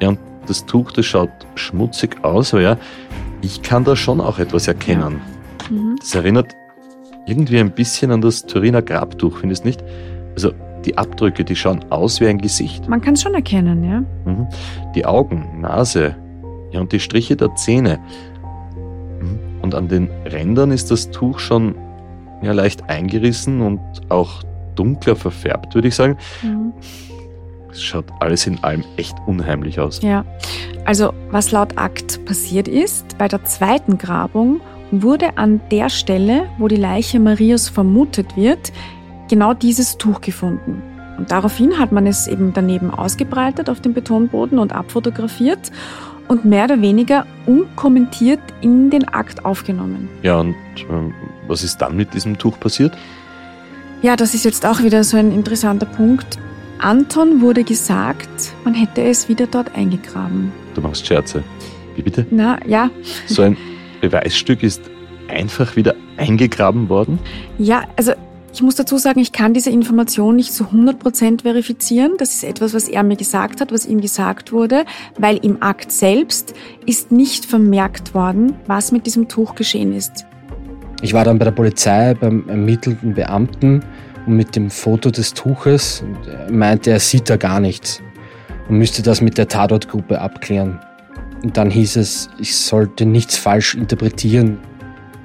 Ja, 0.00 0.08
und 0.10 0.18
das 0.46 0.64
Tuch, 0.66 0.92
das 0.92 1.04
schaut 1.06 1.30
schmutzig 1.56 2.24
aus, 2.24 2.54
aber 2.54 2.62
ja, 2.62 2.76
ich 3.42 3.62
kann 3.62 3.84
da 3.84 3.94
schon 3.96 4.20
auch 4.20 4.38
etwas 4.38 4.66
erkennen. 4.66 5.20
Mhm. 5.70 5.96
Das 6.00 6.14
erinnert 6.14 6.54
irgendwie 7.26 7.58
ein 7.58 7.70
bisschen 7.72 8.10
an 8.10 8.20
das 8.22 8.46
Turiner 8.46 8.80
Grabtuch, 8.80 9.38
findest 9.38 9.64
du 9.64 9.68
nicht? 9.68 9.84
Also 10.34 10.52
die 10.88 10.96
Abdrücke, 10.96 11.44
die 11.44 11.54
schauen 11.54 11.84
aus 11.90 12.20
wie 12.20 12.26
ein 12.26 12.38
Gesicht. 12.38 12.88
Man 12.88 13.00
kann 13.00 13.14
es 13.14 13.22
schon 13.22 13.34
erkennen, 13.34 13.84
ja. 13.84 14.00
Mhm. 14.30 14.46
Die 14.94 15.04
Augen, 15.04 15.60
Nase, 15.60 16.16
ja 16.72 16.80
und 16.80 16.92
die 16.92 17.00
Striche 17.00 17.36
der 17.36 17.54
Zähne. 17.54 17.98
Mhm. 19.20 19.38
Und 19.62 19.74
an 19.74 19.88
den 19.88 20.08
Rändern 20.24 20.70
ist 20.70 20.90
das 20.90 21.10
Tuch 21.10 21.38
schon 21.38 21.74
ja, 22.42 22.52
leicht 22.52 22.88
eingerissen 22.88 23.60
und 23.60 23.80
auch 24.08 24.42
dunkler 24.76 25.16
verfärbt, 25.16 25.74
würde 25.74 25.88
ich 25.88 25.94
sagen. 25.94 26.16
Mhm. 26.42 26.72
Es 27.70 27.82
schaut 27.82 28.06
alles 28.20 28.46
in 28.46 28.62
allem 28.64 28.82
echt 28.96 29.16
unheimlich 29.26 29.78
aus. 29.78 30.00
Ja, 30.02 30.24
also 30.86 31.12
was 31.30 31.50
laut 31.50 31.76
Akt 31.76 32.24
passiert 32.24 32.66
ist, 32.66 33.18
bei 33.18 33.28
der 33.28 33.44
zweiten 33.44 33.98
Grabung 33.98 34.62
wurde 34.90 35.36
an 35.36 35.60
der 35.70 35.90
Stelle, 35.90 36.48
wo 36.56 36.66
die 36.66 36.76
Leiche 36.76 37.20
Marias 37.20 37.68
vermutet 37.68 38.36
wird, 38.38 38.72
genau 39.28 39.54
dieses 39.54 39.98
Tuch 39.98 40.20
gefunden. 40.20 40.82
Und 41.18 41.30
daraufhin 41.30 41.78
hat 41.78 41.92
man 41.92 42.06
es 42.06 42.28
eben 42.28 42.52
daneben 42.52 42.90
ausgebreitet 42.90 43.68
auf 43.68 43.80
dem 43.80 43.92
Betonboden 43.92 44.58
und 44.58 44.72
abfotografiert 44.72 45.72
und 46.28 46.44
mehr 46.44 46.64
oder 46.64 46.80
weniger 46.80 47.26
unkommentiert 47.46 48.40
in 48.60 48.90
den 48.90 49.08
Akt 49.08 49.44
aufgenommen. 49.44 50.08
Ja, 50.22 50.38
und 50.40 50.54
ähm, 50.90 51.12
was 51.48 51.64
ist 51.64 51.78
dann 51.78 51.96
mit 51.96 52.14
diesem 52.14 52.38
Tuch 52.38 52.60
passiert? 52.60 52.96
Ja, 54.02 54.14
das 54.14 54.34
ist 54.34 54.44
jetzt 54.44 54.64
auch 54.64 54.82
wieder 54.82 55.02
so 55.02 55.16
ein 55.16 55.32
interessanter 55.32 55.86
Punkt. 55.86 56.38
Anton 56.78 57.40
wurde 57.40 57.64
gesagt, 57.64 58.52
man 58.64 58.74
hätte 58.74 59.02
es 59.02 59.28
wieder 59.28 59.48
dort 59.48 59.74
eingegraben. 59.74 60.52
Du 60.74 60.80
machst 60.80 61.04
Scherze. 61.04 61.42
Wie 61.96 62.02
bitte? 62.02 62.24
Na 62.30 62.60
ja, 62.64 62.90
So 63.26 63.42
ein 63.42 63.56
Beweisstück 64.00 64.62
ist 64.62 64.82
einfach 65.26 65.74
wieder 65.74 65.96
eingegraben 66.16 66.88
worden? 66.88 67.18
Ja, 67.58 67.82
also 67.96 68.12
ich 68.58 68.62
muss 68.62 68.74
dazu 68.74 68.98
sagen, 68.98 69.20
ich 69.20 69.30
kann 69.30 69.54
diese 69.54 69.70
Information 69.70 70.34
nicht 70.34 70.52
zu 70.52 70.64
100% 70.64 71.42
verifizieren. 71.42 72.14
Das 72.18 72.34
ist 72.34 72.42
etwas, 72.42 72.74
was 72.74 72.88
er 72.88 73.04
mir 73.04 73.14
gesagt 73.14 73.60
hat, 73.60 73.70
was 73.70 73.86
ihm 73.86 74.00
gesagt 74.00 74.50
wurde, 74.50 74.84
weil 75.16 75.36
im 75.36 75.62
Akt 75.62 75.92
selbst 75.92 76.54
ist 76.84 77.12
nicht 77.12 77.46
vermerkt 77.46 78.14
worden, 78.14 78.54
was 78.66 78.90
mit 78.90 79.06
diesem 79.06 79.28
Tuch 79.28 79.54
geschehen 79.54 79.92
ist. 79.94 80.26
Ich 81.02 81.14
war 81.14 81.22
dann 81.22 81.38
bei 81.38 81.44
der 81.44 81.52
Polizei 81.52 82.14
beim 82.14 82.48
ermittelnden 82.48 83.14
Beamten 83.14 83.84
und 84.26 84.34
mit 84.34 84.56
dem 84.56 84.70
Foto 84.70 85.12
des 85.12 85.34
Tuches 85.34 86.02
er 86.26 86.50
meinte, 86.50 86.90
er 86.90 86.98
sieht 86.98 87.30
da 87.30 87.36
gar 87.36 87.60
nichts 87.60 88.02
und 88.68 88.76
müsste 88.78 89.04
das 89.04 89.20
mit 89.20 89.38
der 89.38 89.46
Tatortgruppe 89.46 90.20
abklären. 90.20 90.80
Und 91.44 91.56
dann 91.56 91.70
hieß 91.70 91.94
es, 91.94 92.28
ich 92.40 92.56
sollte 92.56 93.06
nichts 93.06 93.36
falsch 93.36 93.76
interpretieren. 93.76 94.58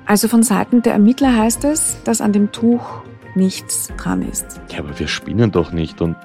Also 0.06 0.28
von 0.28 0.44
Seiten 0.44 0.84
der 0.84 0.94
Ermittler 0.94 1.36
heißt 1.36 1.64
es, 1.64 1.98
dass 2.04 2.22
an 2.22 2.32
dem 2.32 2.52
Tuch 2.52 3.02
nichts 3.36 3.90
dran 3.98 4.22
ist. 4.22 4.62
Ja, 4.72 4.80
aber 4.80 4.98
wir 4.98 5.08
spinnen 5.08 5.52
doch 5.52 5.72
nicht. 5.72 6.02
Und 6.02 6.16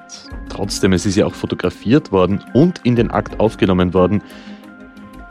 trotzdem, 0.49 0.93
es 0.93 1.07
ist 1.07 1.17
ja 1.17 1.27
auch 1.27 1.35
fotografiert 1.35 2.13
worden 2.13 2.45
und 2.55 2.81
in 2.85 2.97
den 2.97 3.11
Akt 3.11 3.41
aufgenommen 3.41 3.95
worden. 3.95 4.23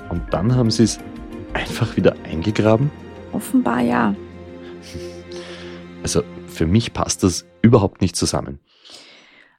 Und 0.09 0.21
dann 0.31 0.55
haben 0.55 0.71
sie 0.71 0.83
es 0.83 0.99
einfach 1.53 1.97
wieder 1.97 2.15
eingegraben? 2.23 2.91
Offenbar 3.33 3.81
ja. 3.81 4.15
Also 6.03 6.23
für 6.47 6.65
mich 6.65 6.93
passt 6.93 7.23
das 7.23 7.45
überhaupt 7.61 8.01
nicht 8.01 8.15
zusammen. 8.15 8.59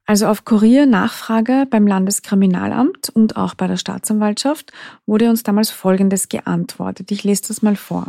Also 0.07 0.27
auf 0.27 0.47
Kurier-Nachfrage 0.47 1.67
beim 1.69 1.87
Landeskriminalamt 1.87 3.11
und 3.11 3.37
auch 3.37 3.55
bei 3.55 3.67
der 3.67 3.77
Staatsanwaltschaft 3.77 4.73
wurde 5.05 5.29
uns 5.29 5.43
damals 5.43 5.71
Folgendes 5.71 6.31
geantwortet. 6.31 7.11
Ich 7.11 7.25
lese 7.25 7.43
das 7.49 7.61
mal 7.61 7.77
vor. 7.77 8.07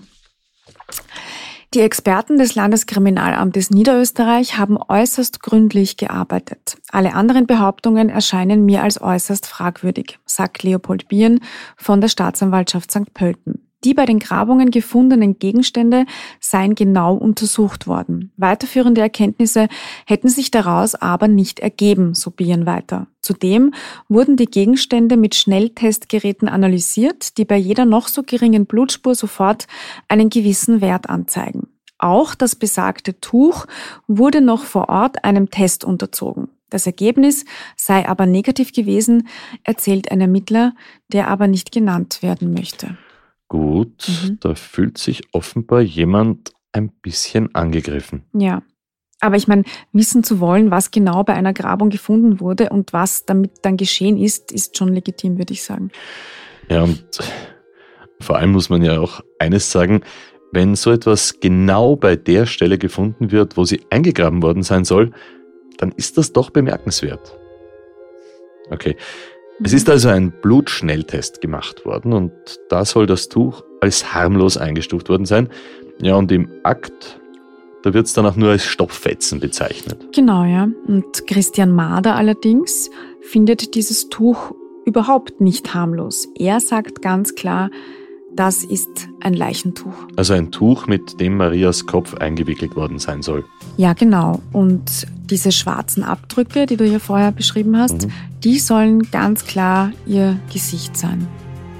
Die 1.75 1.81
Experten 1.81 2.39
des 2.39 2.55
Landeskriminalamtes 2.55 3.69
Niederösterreich 3.69 4.57
haben 4.57 4.77
äußerst 4.77 5.43
gründlich 5.43 5.97
gearbeitet. 5.97 6.77
Alle 6.91 7.13
anderen 7.13 7.45
Behauptungen 7.45 8.09
erscheinen 8.09 8.65
mir 8.65 8.81
als 8.81 8.99
äußerst 8.99 9.45
fragwürdig, 9.45 10.17
sagt 10.25 10.63
Leopold 10.63 11.07
Bieren 11.09 11.41
von 11.77 12.01
der 12.01 12.07
Staatsanwaltschaft 12.07 12.89
St. 12.89 13.13
Pölten. 13.13 13.68
Die 13.85 13.93
bei 13.93 14.05
den 14.05 14.19
Grabungen 14.19 14.71
gefundenen 14.71 15.39
Gegenstände 15.39 16.05
seien 16.41 16.75
genau 16.75 17.15
untersucht 17.15 17.87
worden. 17.87 18.33
Weiterführende 18.35 18.99
Erkenntnisse 18.99 19.69
hätten 20.05 20.27
sich 20.27 20.51
daraus 20.51 20.95
aber 20.95 21.29
nicht 21.29 21.59
ergeben, 21.59 22.13
so 22.13 22.29
Bieren 22.29 22.65
weiter. 22.65 23.07
Zudem 23.21 23.73
wurden 24.09 24.35
die 24.35 24.47
Gegenstände 24.47 25.15
mit 25.15 25.35
Schnelltestgeräten 25.35 26.49
analysiert, 26.49 27.37
die 27.37 27.45
bei 27.45 27.55
jeder 27.55 27.85
noch 27.85 28.09
so 28.09 28.23
geringen 28.23 28.65
Blutspur 28.65 29.15
sofort 29.15 29.67
einen 30.09 30.29
gewissen 30.29 30.81
Wert 30.81 31.09
anzeigen. 31.09 31.67
Auch 31.97 32.35
das 32.35 32.55
besagte 32.55 33.19
Tuch 33.19 33.65
wurde 34.07 34.41
noch 34.41 34.63
vor 34.63 34.89
Ort 34.89 35.23
einem 35.23 35.49
Test 35.49 35.83
unterzogen. 35.83 36.49
Das 36.69 36.85
Ergebnis 36.85 37.45
sei 37.75 38.07
aber 38.07 38.25
negativ 38.25 38.71
gewesen, 38.73 39.27
erzählt 39.63 40.11
ein 40.11 40.21
Ermittler, 40.21 40.73
der 41.11 41.27
aber 41.27 41.47
nicht 41.47 41.71
genannt 41.71 42.19
werden 42.21 42.53
möchte. 42.53 42.97
Gut, 43.49 44.07
Mhm. 44.07 44.37
da 44.39 44.55
fühlt 44.55 44.97
sich 44.97 45.23
offenbar 45.33 45.81
jemand 45.81 46.53
ein 46.71 46.89
bisschen 47.01 47.53
angegriffen. 47.55 48.23
Ja. 48.33 48.61
Aber 49.21 49.35
ich 49.35 49.49
meine, 49.49 49.63
wissen 49.91 50.23
zu 50.23 50.39
wollen, 50.39 50.71
was 50.71 50.91
genau 50.91 51.23
bei 51.25 51.33
einer 51.33 51.51
Grabung 51.51 51.89
gefunden 51.89 52.39
wurde 52.39 52.69
und 52.69 52.93
was 52.93 53.25
damit 53.25 53.51
dann 53.63 53.75
geschehen 53.75 54.17
ist, 54.17 54.53
ist 54.53 54.77
schon 54.77 54.93
legitim, 54.93 55.37
würde 55.37 55.51
ich 55.51 55.63
sagen. 55.63 55.91
Ja, 56.69 56.83
und 56.83 57.03
vor 58.21 58.37
allem 58.37 58.51
muss 58.51 58.69
man 58.69 58.81
ja 58.81 58.97
auch 58.99 59.21
eines 59.39 59.71
sagen, 59.71 60.01
wenn 60.53 60.75
so 60.75 60.91
etwas 60.91 61.39
genau 61.41 61.95
bei 61.97 62.15
der 62.15 62.45
Stelle 62.45 62.77
gefunden 62.77 63.31
wird, 63.31 63.57
wo 63.57 63.65
sie 63.65 63.81
eingegraben 63.89 64.41
worden 64.41 64.63
sein 64.63 64.85
soll, 64.85 65.11
dann 65.77 65.91
ist 65.91 66.17
das 66.17 66.31
doch 66.31 66.49
bemerkenswert. 66.51 67.37
Okay, 68.71 68.95
es 69.61 69.73
ist 69.73 69.89
also 69.89 70.09
ein 70.09 70.31
Blutschnelltest 70.31 71.41
gemacht 71.41 71.85
worden 71.85 72.13
und 72.13 72.31
da 72.69 72.85
soll 72.85 73.05
das 73.05 73.27
Tuch 73.27 73.63
als 73.81 74.13
harmlos 74.13 74.57
eingestuft 74.57 75.09
worden 75.09 75.25
sein. 75.25 75.49
Ja, 76.01 76.15
und 76.15 76.31
im 76.31 76.49
Akt, 76.63 77.19
da 77.83 77.93
wird 77.93 78.05
es 78.05 78.13
dann 78.13 78.25
auch 78.25 78.35
nur 78.35 78.51
als 78.51 78.63
Stofffetzen 78.63 79.39
bezeichnet. 79.39 80.07
Genau, 80.13 80.45
ja. 80.45 80.69
Und 80.87 81.27
Christian 81.27 81.71
Mader 81.71 82.15
allerdings 82.15 82.89
findet 83.21 83.75
dieses 83.75 84.07
Tuch 84.09 84.53
überhaupt 84.85 85.41
nicht 85.41 85.73
harmlos. 85.73 86.27
Er 86.35 86.61
sagt 86.61 87.01
ganz 87.01 87.35
klar, 87.35 87.69
das 88.35 88.63
ist 88.63 89.09
ein 89.21 89.33
Leichentuch. 89.33 89.93
Also 90.15 90.33
ein 90.33 90.51
Tuch, 90.51 90.87
mit 90.87 91.19
dem 91.19 91.37
Marias 91.37 91.85
Kopf 91.85 92.13
eingewickelt 92.15 92.75
worden 92.75 92.99
sein 92.99 93.21
soll. 93.21 93.43
Ja, 93.77 93.93
genau. 93.93 94.41
Und 94.53 95.07
diese 95.29 95.51
schwarzen 95.51 96.03
Abdrücke, 96.03 96.65
die 96.65 96.77
du 96.77 96.85
hier 96.85 96.99
vorher 96.99 97.31
beschrieben 97.31 97.77
hast, 97.77 98.05
Mhm. 98.07 98.11
die 98.43 98.59
sollen 98.59 99.11
ganz 99.11 99.45
klar 99.45 99.91
ihr 100.05 100.39
Gesicht 100.51 100.95
sein. 100.97 101.27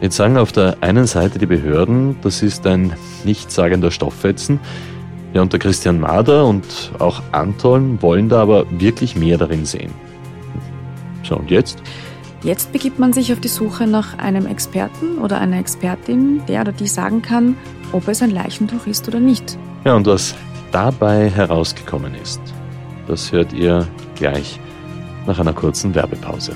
Jetzt 0.01 0.15
sagen 0.15 0.37
auf 0.37 0.51
der 0.51 0.77
einen 0.81 1.07
Seite 1.07 1.39
die 1.39 1.45
Behörden, 1.45 2.15
das 2.21 2.41
ist 2.41 2.65
ein 2.65 2.93
nichtssagender 3.25 3.91
Stofffetzen. 3.91 4.59
Ja, 5.33 5.41
und 5.41 5.51
der 5.53 5.59
Christian 5.59 5.99
Mader 5.99 6.45
und 6.45 6.65
auch 6.99 7.21
Anton 7.31 8.01
wollen 8.01 8.29
da 8.29 8.41
aber 8.41 8.65
wirklich 8.79 9.15
mehr 9.15 9.37
darin 9.37 9.65
sehen. 9.65 9.91
So, 11.23 11.35
und 11.35 11.51
jetzt? 11.51 11.81
Jetzt 12.41 12.71
begibt 12.71 12.99
man 12.99 13.11
sich 13.11 13.33
auf 13.33 13.41
die 13.41 13.49
Suche 13.49 13.85
nach 13.85 14.17
einem 14.17 14.45
Experten 14.45 15.17
oder 15.17 15.41
einer 15.41 15.59
Expertin, 15.59 16.41
der 16.47 16.61
oder 16.61 16.71
die 16.71 16.87
sagen 16.87 17.21
kann, 17.21 17.57
ob 17.91 18.07
es 18.07 18.21
ein 18.21 18.31
Leichentuch 18.31 18.87
ist 18.87 19.05
oder 19.09 19.19
nicht. 19.19 19.57
Ja, 19.83 19.95
und 19.95 20.07
was 20.07 20.33
dabei 20.71 21.29
herausgekommen 21.29 22.15
ist, 22.15 22.39
das 23.07 23.33
hört 23.33 23.51
ihr 23.51 23.85
gleich 24.15 24.57
nach 25.27 25.37
einer 25.37 25.51
kurzen 25.51 25.93
Werbepause. 25.93 26.55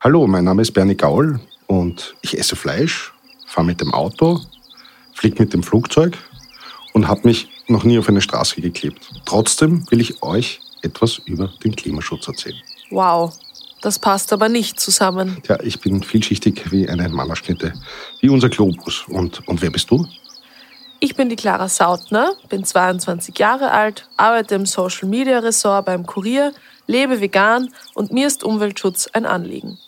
Hallo, 0.00 0.26
mein 0.26 0.44
Name 0.44 0.62
ist 0.62 0.72
Bernie 0.72 0.96
Gaul 0.96 1.40
und 1.66 2.14
ich 2.22 2.38
esse 2.38 2.56
Fleisch, 2.56 3.12
fahre 3.46 3.66
mit 3.66 3.82
dem 3.82 3.92
Auto, 3.92 4.40
fliege 5.12 5.42
mit 5.42 5.52
dem 5.52 5.62
Flugzeug 5.62 6.16
und 6.94 7.06
habe 7.06 7.20
mich 7.24 7.51
noch 7.72 7.84
nie 7.84 7.98
auf 7.98 8.08
eine 8.08 8.20
Straße 8.20 8.60
geklebt. 8.60 9.00
Trotzdem 9.24 9.84
will 9.90 10.00
ich 10.00 10.22
euch 10.22 10.60
etwas 10.82 11.18
über 11.24 11.52
den 11.64 11.74
Klimaschutz 11.74 12.28
erzählen. 12.28 12.60
Wow, 12.90 13.32
das 13.80 13.98
passt 13.98 14.32
aber 14.32 14.48
nicht 14.48 14.78
zusammen. 14.78 15.38
Ja, 15.48 15.58
ich 15.60 15.80
bin 15.80 16.02
vielschichtig 16.02 16.70
wie 16.70 16.88
eine 16.88 17.08
Mannerschnitte, 17.08 17.72
wie 18.20 18.28
unser 18.28 18.48
Globus. 18.48 19.04
Und, 19.08 19.46
und 19.48 19.60
wer 19.60 19.70
bist 19.70 19.90
du? 19.90 20.06
Ich 21.00 21.16
bin 21.16 21.28
die 21.28 21.36
Clara 21.36 21.68
Sautner, 21.68 22.34
bin 22.48 22.64
22 22.64 23.36
Jahre 23.36 23.72
alt, 23.72 24.08
arbeite 24.16 24.54
im 24.54 24.66
Social 24.66 25.08
Media 25.08 25.40
Ressort 25.40 25.86
beim 25.86 26.06
Kurier, 26.06 26.52
lebe 26.86 27.20
vegan 27.20 27.70
und 27.94 28.12
mir 28.12 28.28
ist 28.28 28.44
Umweltschutz 28.44 29.08
ein 29.12 29.26
Anliegen. 29.26 29.78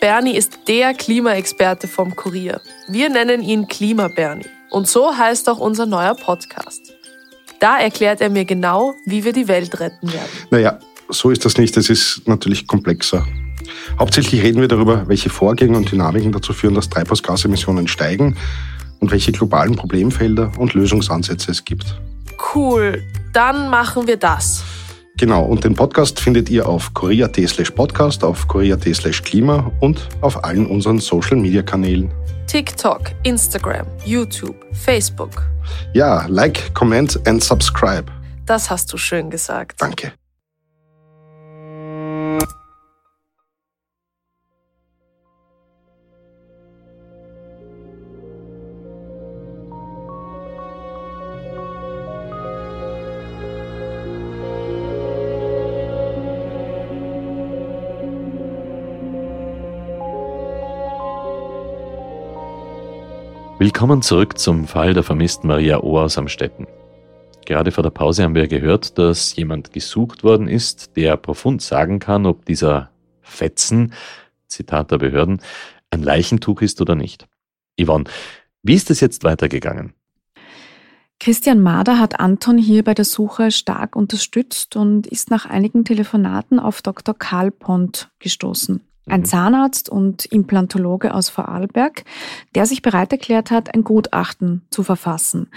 Bernie 0.00 0.36
ist 0.36 0.58
der 0.66 0.94
Klimaexperte 0.94 1.86
vom 1.86 2.16
Kurier. 2.16 2.60
Wir 2.88 3.08
nennen 3.08 3.40
ihn 3.40 3.68
Klima 3.68 4.08
Bernie. 4.08 4.55
Und 4.70 4.88
so 4.88 5.16
heißt 5.16 5.48
auch 5.48 5.58
unser 5.58 5.86
neuer 5.86 6.14
Podcast. 6.14 6.92
Da 7.60 7.78
erklärt 7.78 8.20
er 8.20 8.30
mir 8.30 8.44
genau, 8.44 8.94
wie 9.06 9.24
wir 9.24 9.32
die 9.32 9.48
Welt 9.48 9.80
retten 9.80 10.12
werden. 10.12 10.28
Naja, 10.50 10.78
so 11.08 11.30
ist 11.30 11.44
das 11.44 11.56
nicht. 11.56 11.76
Es 11.76 11.88
ist 11.88 12.22
natürlich 12.26 12.66
komplexer. 12.66 13.26
Hauptsächlich 13.98 14.42
reden 14.42 14.60
wir 14.60 14.68
darüber, 14.68 15.08
welche 15.08 15.30
Vorgänge 15.30 15.76
und 15.76 15.90
Dynamiken 15.90 16.32
dazu 16.32 16.52
führen, 16.52 16.74
dass 16.74 16.90
Treibhausgasemissionen 16.90 17.88
steigen 17.88 18.36
und 19.00 19.10
welche 19.10 19.32
globalen 19.32 19.76
Problemfelder 19.76 20.52
und 20.58 20.74
Lösungsansätze 20.74 21.50
es 21.50 21.64
gibt. 21.64 21.96
Cool, 22.54 23.02
dann 23.32 23.70
machen 23.70 24.06
wir 24.06 24.16
das. 24.16 24.62
Genau, 25.18 25.44
und 25.44 25.64
den 25.64 25.74
Podcast 25.74 26.20
findet 26.20 26.50
ihr 26.50 26.68
auf 26.68 26.92
korea.at 26.92 27.36
slash 27.36 27.70
podcast, 27.70 28.22
auf 28.22 28.46
korea.at 28.48 28.84
slash 28.94 29.22
klima 29.22 29.72
und 29.80 30.08
auf 30.20 30.44
allen 30.44 30.66
unseren 30.66 30.98
Social-Media-Kanälen. 30.98 32.12
TikTok, 32.46 33.12
Instagram, 33.22 33.86
YouTube, 34.04 34.56
Facebook. 34.72 35.42
Ja, 35.94 36.26
like, 36.28 36.74
comment 36.74 37.18
and 37.26 37.42
subscribe. 37.42 38.04
Das 38.44 38.70
hast 38.70 38.92
du 38.92 38.98
schön 38.98 39.30
gesagt. 39.30 39.80
Danke. 39.80 40.12
Willkommen 63.66 64.00
zurück 64.00 64.38
zum 64.38 64.68
Fall 64.68 64.94
der 64.94 65.02
vermissten 65.02 65.48
Maria 65.48 65.80
O. 65.80 65.98
aus 65.98 66.16
Amstetten. 66.18 66.68
Gerade 67.46 67.72
vor 67.72 67.82
der 67.82 67.90
Pause 67.90 68.22
haben 68.22 68.36
wir 68.36 68.46
gehört, 68.46 68.96
dass 68.96 69.34
jemand 69.34 69.72
gesucht 69.72 70.22
worden 70.22 70.46
ist, 70.46 70.96
der 70.96 71.16
profund 71.16 71.62
sagen 71.62 71.98
kann, 71.98 72.26
ob 72.26 72.44
dieser 72.44 72.92
Fetzen, 73.22 73.92
Zitat 74.46 74.92
der 74.92 74.98
Behörden, 74.98 75.40
ein 75.90 76.00
Leichentuch 76.00 76.62
ist 76.62 76.80
oder 76.80 76.94
nicht. 76.94 77.26
Yvonne, 77.76 78.04
wie 78.62 78.74
ist 78.74 78.88
es 78.92 79.00
jetzt 79.00 79.24
weitergegangen? 79.24 79.94
Christian 81.18 81.58
Mader 81.58 81.98
hat 81.98 82.20
Anton 82.20 82.58
hier 82.58 82.84
bei 82.84 82.94
der 82.94 83.04
Suche 83.04 83.50
stark 83.50 83.96
unterstützt 83.96 84.76
und 84.76 85.08
ist 85.08 85.28
nach 85.28 85.44
einigen 85.44 85.84
Telefonaten 85.84 86.60
auf 86.60 86.82
Dr. 86.82 87.16
Karl 87.18 87.50
Pont 87.50 88.10
gestoßen 88.20 88.80
ein 89.06 89.20
mhm. 89.20 89.24
Zahnarzt 89.24 89.88
und 89.88 90.26
Implantologe 90.26 91.14
aus 91.14 91.28
Vorarlberg, 91.28 92.04
der 92.54 92.66
sich 92.66 92.82
bereit 92.82 93.12
erklärt 93.12 93.50
hat, 93.50 93.74
ein 93.74 93.84
Gutachten 93.84 94.62
zu 94.70 94.82
verfassen. 94.82 95.48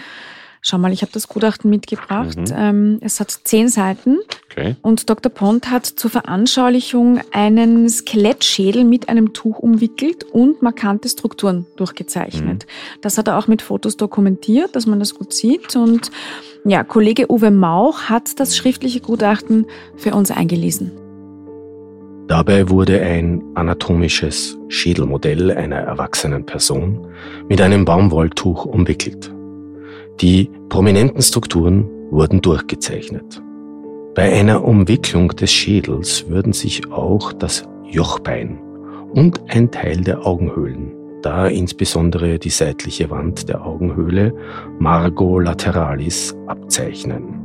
Schau 0.61 0.77
mal, 0.77 0.91
ich 0.91 1.01
habe 1.03 1.11
das 1.13 1.29
Gutachten 1.29 1.69
mitgebracht. 1.69 2.37
Mhm. 2.37 2.53
Ähm, 2.53 2.97
es 3.01 3.19
hat 3.19 3.31
zehn 3.31 3.69
Seiten 3.69 4.17
okay. 4.51 4.75
und 4.81 5.09
Dr. 5.09 5.31
Pont 5.31 5.71
hat 5.71 5.85
zur 5.85 6.11
Veranschaulichung 6.11 7.21
einen 7.31 7.87
Skelettschädel 7.87 8.83
mit 8.83 9.07
einem 9.07 9.31
Tuch 9.33 9.59
umwickelt 9.59 10.25
und 10.25 10.61
markante 10.61 11.07
Strukturen 11.07 11.65
durchgezeichnet. 11.77 12.65
Mhm. 12.65 13.01
Das 13.01 13.17
hat 13.17 13.29
er 13.29 13.37
auch 13.37 13.47
mit 13.47 13.61
Fotos 13.61 13.95
dokumentiert, 13.95 14.75
dass 14.75 14.85
man 14.85 14.99
das 14.99 15.15
gut 15.15 15.33
sieht. 15.33 15.77
Und 15.77 16.11
ja, 16.65 16.83
Kollege 16.83 17.31
Uwe 17.31 17.51
Mauch 17.51 18.03
hat 18.03 18.39
das 18.41 18.57
schriftliche 18.57 18.99
Gutachten 18.99 19.65
für 19.95 20.13
uns 20.13 20.29
eingelesen. 20.29 21.08
Dabei 22.29 22.69
wurde 22.69 23.01
ein 23.01 23.41
anatomisches 23.55 24.55
Schädelmodell 24.67 25.49
einer 25.49 25.77
erwachsenen 25.77 26.45
Person 26.45 27.07
mit 27.49 27.59
einem 27.59 27.85
Baumwolltuch 27.85 28.65
umwickelt. 28.65 29.33
Die 30.21 30.51
prominenten 30.69 31.23
Strukturen 31.23 31.89
wurden 32.11 32.39
durchgezeichnet. 32.39 33.41
Bei 34.13 34.31
einer 34.31 34.63
Umwicklung 34.63 35.29
des 35.29 35.51
Schädels 35.51 36.29
würden 36.29 36.53
sich 36.53 36.91
auch 36.91 37.33
das 37.33 37.63
Jochbein 37.89 38.59
und 39.11 39.41
ein 39.47 39.71
Teil 39.71 40.01
der 40.01 40.23
Augenhöhlen, 40.27 40.91
da 41.23 41.47
insbesondere 41.47 42.37
die 42.37 42.51
seitliche 42.51 43.09
Wand 43.09 43.49
der 43.49 43.65
Augenhöhle 43.65 44.35
Margo 44.77 45.39
lateralis 45.39 46.37
abzeichnen. 46.45 47.38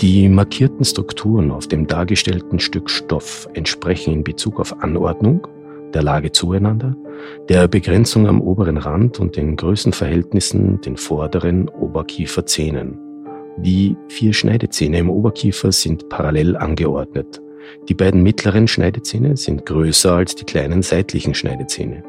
Die 0.00 0.28
markierten 0.28 0.84
Strukturen 0.84 1.52
auf 1.52 1.68
dem 1.68 1.86
dargestellten 1.86 2.58
Stück 2.58 2.90
Stoff 2.90 3.48
entsprechen 3.54 4.12
in 4.12 4.24
Bezug 4.24 4.58
auf 4.58 4.82
Anordnung, 4.82 5.46
der 5.94 6.02
Lage 6.02 6.32
zueinander, 6.32 6.96
der 7.48 7.68
Begrenzung 7.68 8.26
am 8.26 8.40
oberen 8.40 8.76
Rand 8.76 9.20
und 9.20 9.36
den 9.36 9.54
Größenverhältnissen 9.54 10.80
den 10.80 10.96
vorderen 10.96 11.68
Oberkieferzähnen. 11.68 12.98
Die 13.58 13.96
vier 14.08 14.32
Schneidezähne 14.32 14.98
im 14.98 15.08
Oberkiefer 15.10 15.70
sind 15.70 16.08
parallel 16.08 16.56
angeordnet. 16.56 17.40
Die 17.88 17.94
beiden 17.94 18.22
mittleren 18.24 18.66
Schneidezähne 18.66 19.36
sind 19.36 19.64
größer 19.64 20.12
als 20.12 20.34
die 20.34 20.44
kleinen 20.44 20.82
seitlichen 20.82 21.34
Schneidezähne. 21.34 22.02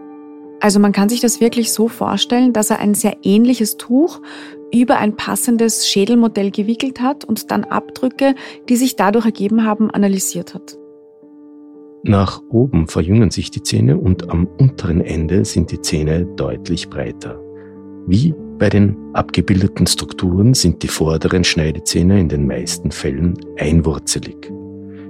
Also 0.60 0.80
man 0.80 0.94
kann 0.94 1.10
sich 1.10 1.20
das 1.20 1.40
wirklich 1.40 1.72
so 1.72 1.88
vorstellen, 1.88 2.52
dass 2.52 2.72
er 2.72 2.80
ein 2.80 2.96
sehr 2.96 3.18
ähnliches 3.22 3.78
Tuch 3.78 4.22
über 4.74 4.98
ein 4.98 5.16
passendes 5.16 5.88
Schädelmodell 5.88 6.52
gewickelt 6.52 7.00
hat 7.02 7.26
und 7.26 7.52
dann 7.52 7.64
Abdrücke, 7.64 8.36
die 8.70 8.76
sich 8.76 8.96
dadurch 8.96 9.26
ergeben 9.26 9.66
haben, 9.66 9.92
analysiert 9.92 10.54
hat. 10.54 10.78
Nach 12.04 12.42
oben 12.50 12.88
verjüngen 12.88 13.32
sich 13.32 13.50
die 13.50 13.64
Zähne 13.64 13.98
und 13.98 14.30
am 14.30 14.48
unteren 14.60 15.02
Ende 15.02 15.44
sind 15.44 15.72
die 15.72 15.82
Zähne 15.82 16.26
deutlich 16.36 16.90
breiter. 16.90 17.40
Wie 18.06 18.36
bei 18.60 18.70
den 18.70 18.96
abgebildeten 19.14 19.88
Strukturen 19.88 20.54
sind 20.54 20.84
die 20.84 20.88
vorderen 20.88 21.44
Schneidezähne 21.44 22.20
in 22.20 22.30
den 22.30 22.46
meisten 22.46 22.92
Fällen 22.92 23.34
einwurzelig. 23.58 24.52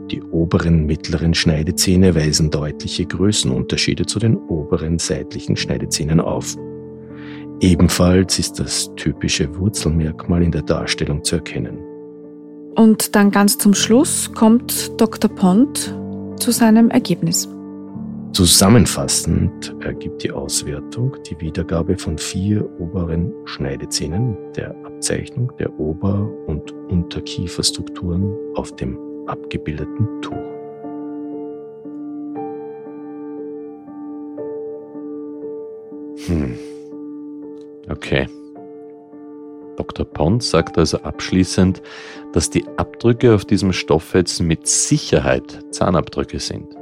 Die 0.09 0.21
oberen 0.21 0.85
mittleren 0.85 1.33
Schneidezähne 1.33 2.15
weisen 2.15 2.49
deutliche 2.49 3.05
Größenunterschiede 3.05 4.05
zu 4.05 4.19
den 4.19 4.37
oberen 4.37 4.97
seitlichen 4.97 5.57
Schneidezähnen 5.57 6.19
auf. 6.19 6.55
Ebenfalls 7.61 8.37
ist 8.37 8.59
das 8.59 8.93
typische 8.95 9.57
Wurzelmerkmal 9.57 10.43
in 10.43 10.51
der 10.51 10.61
Darstellung 10.61 11.23
zu 11.23 11.37
erkennen. 11.37 11.79
Und 12.75 13.15
dann 13.15 13.31
ganz 13.31 13.57
zum 13.57 13.73
Schluss 13.73 14.31
kommt 14.33 14.99
Dr. 14.99 15.29
Pont 15.33 15.95
zu 16.37 16.51
seinem 16.51 16.89
Ergebnis. 16.89 17.47
Zusammenfassend 18.33 19.73
ergibt 19.79 20.21
die 20.21 20.31
Auswertung 20.31 21.15
die 21.25 21.39
Wiedergabe 21.39 21.97
von 21.97 22.17
vier 22.17 22.69
oberen 22.81 23.33
Schneidezähnen 23.45 24.35
der 24.57 24.75
Abzeichnung 24.85 25.53
der 25.57 25.79
Ober- 25.79 26.29
und 26.45 26.69
Unterkieferstrukturen 26.89 28.35
auf 28.55 28.75
dem 28.75 28.99
abgebildeten 29.25 30.21
Tuch. 30.21 30.54
Okay. 37.89 38.27
Dr. 39.77 40.05
Pons 40.05 40.49
sagt 40.49 40.77
also 40.77 40.97
abschließend, 40.99 41.81
dass 42.33 42.49
die 42.49 42.65
Abdrücke 42.77 43.35
auf 43.35 43.45
diesem 43.45 43.73
Stofffetzen 43.73 44.47
mit 44.47 44.67
Sicherheit 44.67 45.59
Zahnabdrücke 45.71 46.39
sind. 46.39 46.75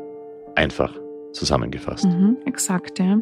Einfach 0.55 0.93
zusammengefasst. 1.31 2.05
Mhm, 2.05 2.37
exakt, 2.45 2.99
ja. 2.99 3.21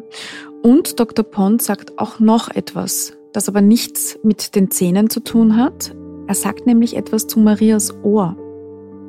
Und 0.62 1.00
Dr. 1.00 1.24
Pons 1.24 1.64
sagt 1.64 1.98
auch 1.98 2.20
noch 2.20 2.50
etwas, 2.50 3.16
das 3.32 3.48
aber 3.48 3.62
nichts 3.62 4.18
mit 4.22 4.54
den 4.54 4.70
Zähnen 4.70 5.08
zu 5.08 5.20
tun 5.20 5.56
hat. 5.56 5.94
Er 6.26 6.34
sagt 6.34 6.66
nämlich 6.66 6.96
etwas 6.96 7.26
zu 7.26 7.40
Marias 7.40 7.94
Ohr. 8.02 8.36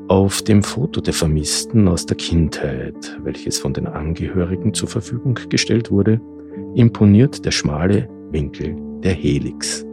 Auf 0.07 0.41
dem 0.41 0.63
Foto 0.63 0.99
der 0.99 1.13
Vermissten 1.13 1.87
aus 1.87 2.05
der 2.05 2.17
Kindheit, 2.17 3.17
welches 3.23 3.59
von 3.59 3.73
den 3.73 3.87
Angehörigen 3.87 4.73
zur 4.73 4.89
Verfügung 4.89 5.37
gestellt 5.49 5.91
wurde, 5.91 6.19
imponiert 6.75 7.45
der 7.45 7.51
schmale 7.51 8.09
Winkel 8.33 8.75
der 9.03 9.13
Helix. 9.13 9.85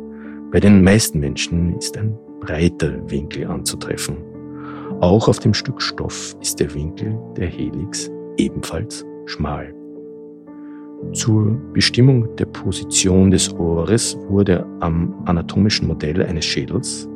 Bei 0.50 0.58
den 0.58 0.82
meisten 0.82 1.20
Menschen 1.20 1.76
ist 1.76 1.96
ein 1.96 2.18
breiter 2.40 2.98
Winkel 3.08 3.46
anzutreffen. 3.46 4.16
Auch 5.00 5.28
auf 5.28 5.38
dem 5.38 5.54
Stück 5.54 5.80
Stoff 5.80 6.34
ist 6.40 6.58
der 6.58 6.74
Winkel 6.74 7.16
der 7.36 7.46
Helix 7.46 8.10
ebenfalls 8.36 9.04
schmal. 9.26 9.72
Zur 11.12 11.58
Bestimmung 11.72 12.34
der 12.36 12.46
Position 12.46 13.30
des 13.30 13.52
Ohres 13.54 14.18
wurde 14.28 14.66
am 14.80 15.14
anatomischen 15.26 15.86
Modell 15.86 16.22
eines 16.22 16.44
Schädels 16.44 17.08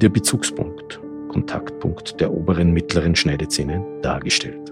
der 0.00 0.08
Bezugspunkt, 0.08 1.00
Kontaktpunkt 1.28 2.20
der 2.20 2.32
oberen 2.32 2.72
mittleren 2.72 3.14
Schneidezähne 3.14 3.84
dargestellt. 4.02 4.71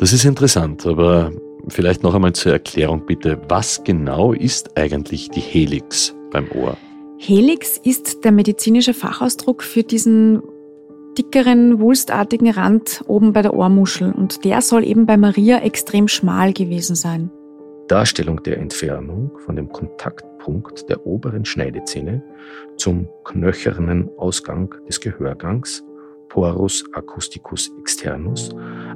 Das 0.00 0.14
ist 0.14 0.24
interessant, 0.24 0.86
aber 0.86 1.30
vielleicht 1.68 2.02
noch 2.02 2.14
einmal 2.14 2.32
zur 2.32 2.52
Erklärung 2.52 3.04
bitte. 3.04 3.38
Was 3.50 3.84
genau 3.84 4.32
ist 4.32 4.78
eigentlich 4.78 5.28
die 5.28 5.40
Helix 5.40 6.16
beim 6.30 6.50
Ohr? 6.52 6.78
Helix 7.18 7.76
ist 7.76 8.24
der 8.24 8.32
medizinische 8.32 8.94
Fachausdruck 8.94 9.62
für 9.62 9.82
diesen 9.82 10.40
dickeren, 11.18 11.80
wulstartigen 11.80 12.48
Rand 12.48 13.02
oben 13.08 13.34
bei 13.34 13.42
der 13.42 13.52
Ohrmuschel 13.52 14.10
und 14.10 14.42
der 14.42 14.62
soll 14.62 14.86
eben 14.86 15.04
bei 15.04 15.18
Maria 15.18 15.58
extrem 15.58 16.08
schmal 16.08 16.54
gewesen 16.54 16.96
sein. 16.96 17.30
Darstellung 17.88 18.42
der 18.42 18.56
Entfernung 18.56 19.32
von 19.44 19.54
dem 19.54 19.68
Kontaktpunkt 19.68 20.88
der 20.88 21.06
oberen 21.06 21.44
Schneidezähne 21.44 22.22
zum 22.78 23.06
knöchernen 23.24 24.08
Ausgang 24.16 24.74
des 24.88 24.98
Gehörgangs 25.02 25.84
Porus 26.30 26.84
acousticus 26.92 27.70
externus 27.78 28.50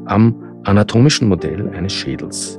am 0.07 0.35
anatomischen 0.65 1.29
Modell 1.29 1.69
eines 1.69 1.93
Schädels. 1.93 2.59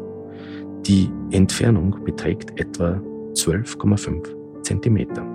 Die 0.85 1.09
Entfernung 1.31 2.03
beträgt 2.03 2.59
etwa 2.59 3.01
12,5 3.33 4.61
Zentimeter. 4.61 5.25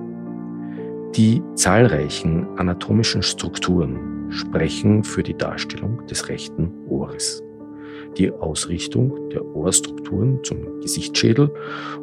Die 1.16 1.42
zahlreichen 1.54 2.46
anatomischen 2.56 3.22
Strukturen 3.22 4.30
sprechen 4.30 5.02
für 5.02 5.24
die 5.24 5.36
Darstellung 5.36 6.06
des 6.06 6.28
rechten 6.28 6.70
Ohres. 6.88 7.42
Die 8.16 8.30
Ausrichtung 8.30 9.28
der 9.30 9.44
Ohrstrukturen 9.44 10.38
zum 10.44 10.80
Gesichtsschädel 10.80 11.50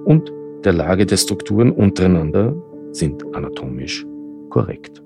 und 0.03 0.31
der 0.65 0.73
Lage 0.73 1.05
der 1.05 1.17
Strukturen 1.17 1.71
untereinander 1.71 2.53
sind 2.91 3.23
anatomisch 3.33 4.05
korrekt. 4.49 5.01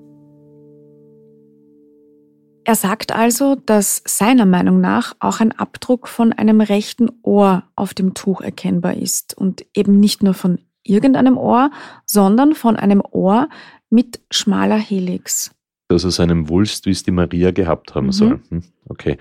Er 2.64 2.76
sagt 2.76 3.12
also, 3.12 3.56
dass 3.56 4.02
seiner 4.06 4.46
Meinung 4.46 4.80
nach 4.80 5.14
auch 5.18 5.40
ein 5.40 5.52
Abdruck 5.52 6.06
von 6.06 6.32
einem 6.32 6.60
rechten 6.60 7.10
Ohr 7.22 7.64
auf 7.74 7.92
dem 7.92 8.14
Tuch 8.14 8.40
erkennbar 8.40 8.94
ist 8.94 9.36
und 9.36 9.64
eben 9.74 9.98
nicht 9.98 10.22
nur 10.22 10.34
von 10.34 10.60
irgendeinem 10.84 11.36
Ohr, 11.36 11.70
sondern 12.06 12.54
von 12.54 12.76
einem 12.76 13.02
Ohr 13.10 13.48
mit 13.90 14.20
schmaler 14.30 14.76
Helix. 14.76 15.50
Also 15.88 16.10
seinem 16.10 16.48
Wulst, 16.48 16.86
wie 16.86 16.90
es 16.90 17.02
die 17.02 17.10
Maria 17.10 17.50
gehabt 17.50 17.94
haben 17.94 18.06
mhm. 18.06 18.12
soll. 18.12 18.40
Hm, 18.48 18.62
okay. 18.88 19.18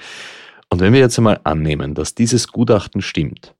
Und 0.69 0.79
wenn 0.79 0.93
wir 0.93 0.99
jetzt 0.99 1.17
einmal 1.17 1.39
annehmen, 1.43 1.95
dass 1.95 2.15
dieses 2.15 2.47
Gutachten 2.47 3.01
stimmt, 3.01 3.55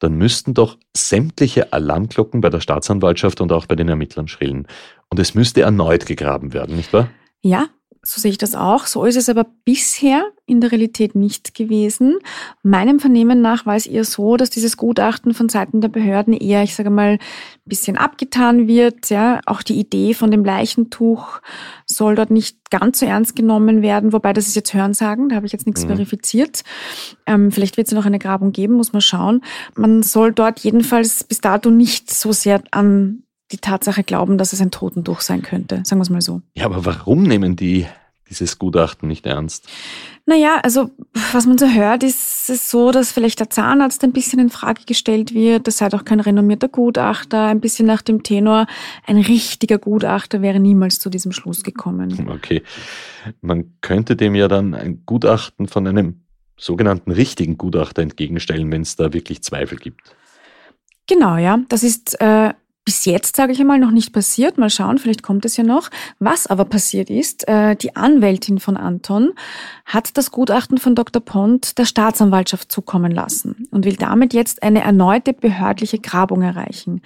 dann 0.00 0.16
müssten 0.16 0.54
doch 0.54 0.76
sämtliche 0.94 1.72
Alarmglocken 1.72 2.40
bei 2.40 2.50
der 2.50 2.60
Staatsanwaltschaft 2.60 3.40
und 3.40 3.52
auch 3.52 3.66
bei 3.66 3.76
den 3.76 3.88
Ermittlern 3.88 4.26
schrillen. 4.26 4.66
Und 5.08 5.20
es 5.20 5.34
müsste 5.34 5.62
erneut 5.62 6.06
gegraben 6.06 6.52
werden, 6.52 6.76
nicht 6.76 6.92
wahr? 6.92 7.08
Ja, 7.40 7.68
so 8.04 8.20
sehe 8.20 8.30
ich 8.30 8.38
das 8.38 8.54
auch. 8.54 8.86
So 8.86 9.04
ist 9.04 9.16
es 9.16 9.28
aber 9.28 9.46
bisher 9.64 10.30
in 10.46 10.60
der 10.60 10.72
Realität 10.72 11.14
nicht 11.14 11.54
gewesen. 11.54 12.18
Meinem 12.62 13.00
Vernehmen 13.00 13.40
nach 13.40 13.64
war 13.64 13.76
es 13.76 13.86
eher 13.86 14.04
so, 14.04 14.36
dass 14.36 14.50
dieses 14.50 14.76
Gutachten 14.76 15.32
von 15.32 15.48
Seiten 15.48 15.80
der 15.80 15.88
Behörden 15.88 16.34
eher, 16.34 16.62
ich 16.62 16.74
sage 16.74 16.90
mal, 16.90 17.12
ein 17.12 17.18
bisschen 17.64 17.96
abgetan 17.96 18.68
wird. 18.68 19.08
Ja, 19.08 19.40
auch 19.46 19.62
die 19.62 19.78
Idee 19.78 20.12
von 20.12 20.30
dem 20.30 20.44
Leichentuch 20.44 21.40
soll 21.86 22.14
dort 22.14 22.30
nicht 22.30 22.58
ganz 22.70 23.00
so 23.00 23.06
ernst 23.06 23.36
genommen 23.36 23.82
werden, 23.82 24.12
wobei 24.12 24.32
das 24.32 24.48
ist 24.48 24.56
jetzt 24.56 24.74
Hörensagen, 24.74 25.28
da 25.28 25.36
habe 25.36 25.46
ich 25.46 25.52
jetzt 25.52 25.66
nichts 25.66 25.84
mhm. 25.84 25.88
verifiziert. 25.88 26.62
Ähm, 27.26 27.50
vielleicht 27.52 27.76
wird 27.76 27.86
es 27.86 27.94
noch 27.94 28.04
eine 28.04 28.18
Grabung 28.18 28.52
geben, 28.52 28.74
muss 28.74 28.92
man 28.92 29.02
schauen. 29.02 29.42
Man 29.76 30.02
soll 30.02 30.32
dort 30.32 30.60
jedenfalls 30.60 31.24
bis 31.24 31.40
dato 31.40 31.70
nicht 31.70 32.12
so 32.12 32.32
sehr 32.32 32.62
an 32.70 33.23
die 33.54 33.60
Tatsache 33.60 34.02
glauben, 34.02 34.38
dass 34.38 34.52
es 34.52 34.60
ein 34.60 34.70
Totentuch 34.70 35.20
sein 35.20 35.42
könnte. 35.42 35.82
Sagen 35.84 36.00
wir 36.00 36.02
es 36.02 36.10
mal 36.10 36.20
so. 36.20 36.42
Ja, 36.54 36.66
aber 36.66 36.84
warum 36.84 37.22
nehmen 37.22 37.56
die 37.56 37.86
dieses 38.28 38.58
Gutachten 38.58 39.08
nicht 39.08 39.26
ernst? 39.26 39.68
Naja, 40.26 40.58
also 40.62 40.90
was 41.32 41.46
man 41.46 41.58
so 41.58 41.66
hört, 41.66 42.02
ist 42.02 42.48
es 42.48 42.70
so, 42.70 42.90
dass 42.90 43.12
vielleicht 43.12 43.40
der 43.40 43.50
Zahnarzt 43.50 44.02
ein 44.02 44.12
bisschen 44.12 44.38
in 44.38 44.48
Frage 44.48 44.82
gestellt 44.86 45.34
wird. 45.34 45.66
Das 45.66 45.78
sei 45.78 45.88
doch 45.90 46.04
kein 46.04 46.20
renommierter 46.20 46.68
Gutachter. 46.68 47.46
Ein 47.46 47.60
bisschen 47.60 47.86
nach 47.86 48.02
dem 48.02 48.22
Tenor, 48.22 48.66
ein 49.06 49.18
richtiger 49.18 49.78
Gutachter 49.78 50.40
wäre 50.40 50.60
niemals 50.60 50.98
zu 50.98 51.10
diesem 51.10 51.32
Schluss 51.32 51.62
gekommen. 51.62 52.28
Okay. 52.30 52.62
Man 53.40 53.74
könnte 53.82 54.16
dem 54.16 54.34
ja 54.34 54.48
dann 54.48 54.74
ein 54.74 55.02
Gutachten 55.04 55.68
von 55.68 55.86
einem 55.86 56.22
sogenannten 56.56 57.12
richtigen 57.12 57.58
Gutachter 57.58 58.02
entgegenstellen, 58.02 58.72
wenn 58.72 58.82
es 58.82 58.96
da 58.96 59.12
wirklich 59.12 59.42
Zweifel 59.42 59.76
gibt. 59.76 60.14
Genau, 61.06 61.36
ja. 61.36 61.58
Das 61.68 61.82
ist 61.82 62.18
äh, 62.20 62.54
bis 62.84 63.06
jetzt, 63.06 63.36
sage 63.36 63.52
ich 63.52 63.60
einmal, 63.60 63.78
noch 63.78 63.90
nicht 63.90 64.12
passiert. 64.12 64.58
Mal 64.58 64.68
schauen, 64.68 64.98
vielleicht 64.98 65.22
kommt 65.22 65.44
es 65.44 65.56
ja 65.56 65.64
noch. 65.64 65.88
Was 66.18 66.46
aber 66.46 66.66
passiert 66.66 67.08
ist, 67.08 67.48
äh, 67.48 67.76
die 67.76 67.96
Anwältin 67.96 68.58
von 68.60 68.76
Anton 68.76 69.32
hat 69.86 70.16
das 70.18 70.30
Gutachten 70.30 70.78
von 70.78 70.94
Dr. 70.94 71.22
Pont 71.22 71.78
der 71.78 71.86
Staatsanwaltschaft 71.86 72.70
zukommen 72.70 73.10
lassen 73.10 73.66
und 73.70 73.86
will 73.86 73.96
damit 73.96 74.34
jetzt 74.34 74.62
eine 74.62 74.82
erneute 74.82 75.32
behördliche 75.32 75.98
Grabung 75.98 76.42
erreichen. 76.42 77.00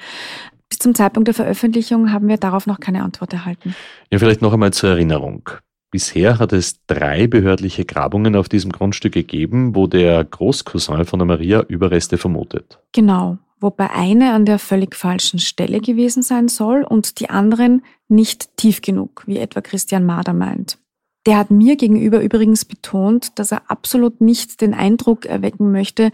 Bis 0.68 0.80
zum 0.80 0.94
Zeitpunkt 0.94 1.28
der 1.28 1.34
Veröffentlichung 1.34 2.12
haben 2.12 2.28
wir 2.28 2.36
darauf 2.36 2.66
noch 2.66 2.80
keine 2.80 3.02
Antwort 3.02 3.32
erhalten. 3.32 3.74
Ja, 4.10 4.18
vielleicht 4.18 4.42
noch 4.42 4.52
einmal 4.52 4.72
zur 4.72 4.90
Erinnerung. 4.90 5.48
Bisher 5.90 6.38
hat 6.38 6.52
es 6.52 6.84
drei 6.86 7.26
behördliche 7.26 7.86
Grabungen 7.86 8.36
auf 8.36 8.50
diesem 8.50 8.72
Grundstück 8.72 9.14
gegeben, 9.14 9.74
wo 9.74 9.86
der 9.86 10.22
Großcousin 10.22 11.06
von 11.06 11.18
der 11.18 11.26
Maria 11.26 11.60
Überreste 11.62 12.18
vermutet. 12.18 12.78
Genau 12.92 13.38
wobei 13.60 13.90
eine 13.90 14.32
an 14.32 14.44
der 14.44 14.58
völlig 14.58 14.94
falschen 14.94 15.38
Stelle 15.38 15.80
gewesen 15.80 16.22
sein 16.22 16.48
soll 16.48 16.82
und 16.82 17.20
die 17.20 17.30
anderen 17.30 17.82
nicht 18.08 18.56
tief 18.56 18.80
genug, 18.80 19.24
wie 19.26 19.38
etwa 19.38 19.60
Christian 19.60 20.04
Mader 20.04 20.32
meint. 20.32 20.78
Der 21.26 21.36
hat 21.36 21.50
mir 21.50 21.76
gegenüber 21.76 22.22
übrigens 22.22 22.64
betont, 22.64 23.38
dass 23.38 23.52
er 23.52 23.70
absolut 23.70 24.20
nicht 24.20 24.60
den 24.60 24.72
Eindruck 24.72 25.26
erwecken 25.26 25.72
möchte, 25.72 26.10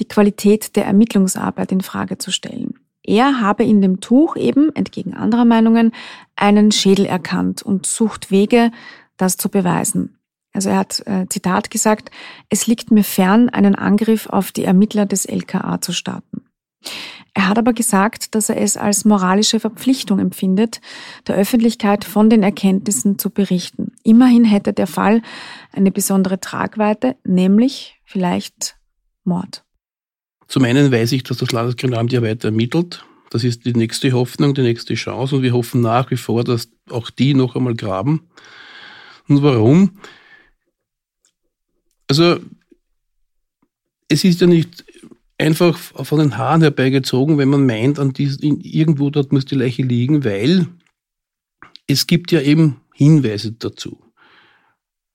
die 0.00 0.08
Qualität 0.08 0.74
der 0.76 0.86
Ermittlungsarbeit 0.86 1.70
in 1.70 1.82
Frage 1.82 2.18
zu 2.18 2.32
stellen. 2.32 2.74
Er 3.04 3.40
habe 3.40 3.62
in 3.62 3.80
dem 3.80 4.00
Tuch 4.00 4.34
eben, 4.34 4.74
entgegen 4.74 5.14
anderer 5.14 5.44
Meinungen, 5.44 5.92
einen 6.34 6.72
Schädel 6.72 7.06
erkannt 7.06 7.62
und 7.62 7.86
sucht 7.86 8.32
Wege, 8.32 8.72
das 9.16 9.36
zu 9.36 9.48
beweisen. 9.48 10.18
Also 10.52 10.70
er 10.70 10.78
hat, 10.78 11.06
äh, 11.06 11.26
Zitat 11.28 11.70
gesagt, 11.70 12.10
es 12.48 12.66
liegt 12.66 12.90
mir 12.90 13.04
fern, 13.04 13.48
einen 13.48 13.74
Angriff 13.76 14.26
auf 14.26 14.50
die 14.50 14.64
Ermittler 14.64 15.06
des 15.06 15.26
LKA 15.26 15.80
zu 15.80 15.92
starten. 15.92 16.45
Er 17.34 17.48
hat 17.48 17.58
aber 17.58 17.74
gesagt, 17.74 18.34
dass 18.34 18.48
er 18.48 18.56
es 18.56 18.78
als 18.78 19.04
moralische 19.04 19.60
Verpflichtung 19.60 20.18
empfindet, 20.18 20.80
der 21.26 21.36
Öffentlichkeit 21.36 22.04
von 22.04 22.30
den 22.30 22.42
Erkenntnissen 22.42 23.18
zu 23.18 23.28
berichten. 23.28 23.92
Immerhin 24.02 24.44
hätte 24.44 24.72
der 24.72 24.86
Fall 24.86 25.20
eine 25.70 25.90
besondere 25.90 26.40
Tragweite, 26.40 27.16
nämlich 27.24 28.00
vielleicht 28.04 28.76
Mord. 29.24 29.64
Zum 30.48 30.64
einen 30.64 30.90
weiß 30.90 31.12
ich, 31.12 31.24
dass 31.24 31.36
das 31.36 31.52
Landeskriminalamt 31.52 32.12
ja 32.12 32.22
weiter 32.22 32.48
ermittelt. 32.48 33.04
Das 33.28 33.44
ist 33.44 33.66
die 33.66 33.74
nächste 33.74 34.12
Hoffnung, 34.12 34.54
die 34.54 34.62
nächste 34.62 34.94
Chance 34.94 35.36
und 35.36 35.42
wir 35.42 35.52
hoffen 35.52 35.82
nach 35.82 36.10
wie 36.10 36.16
vor, 36.16 36.42
dass 36.42 36.70
auch 36.88 37.10
die 37.10 37.34
noch 37.34 37.54
einmal 37.54 37.74
graben. 37.74 38.28
Und 39.28 39.42
warum? 39.42 39.98
Also 42.08 42.38
es 44.08 44.24
ist 44.24 44.40
ja 44.40 44.46
nicht 44.46 44.85
einfach 45.38 45.76
von 45.76 46.18
den 46.18 46.38
Haaren 46.38 46.62
herbeigezogen, 46.62 47.38
wenn 47.38 47.48
man 47.48 47.66
meint, 47.66 47.98
an 47.98 48.12
diesen, 48.12 48.60
irgendwo 48.60 49.10
dort 49.10 49.32
muss 49.32 49.44
die 49.44 49.54
Leiche 49.54 49.82
liegen, 49.82 50.24
weil 50.24 50.66
es 51.86 52.06
gibt 52.06 52.32
ja 52.32 52.40
eben 52.40 52.80
Hinweise 52.94 53.52
dazu. 53.52 54.02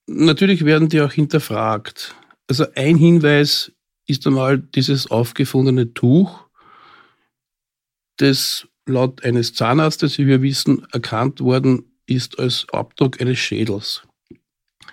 Natürlich 0.07 0.65
werden 0.65 0.89
die 0.89 1.01
auch 1.01 1.11
hinterfragt. 1.11 2.15
Also 2.47 2.65
ein 2.75 2.97
Hinweis 2.97 3.71
ist 4.07 4.27
einmal 4.27 4.59
dieses 4.59 5.09
aufgefundene 5.09 5.93
Tuch, 5.93 6.45
das 8.17 8.67
laut 8.85 9.23
eines 9.23 9.53
Zahnarztes, 9.53 10.17
wie 10.17 10.27
wir 10.27 10.41
wissen, 10.41 10.85
erkannt 10.91 11.39
worden 11.39 11.85
ist 12.05 12.39
als 12.39 12.67
Abdruck 12.71 13.21
eines 13.21 13.39
Schädels. 13.39 14.03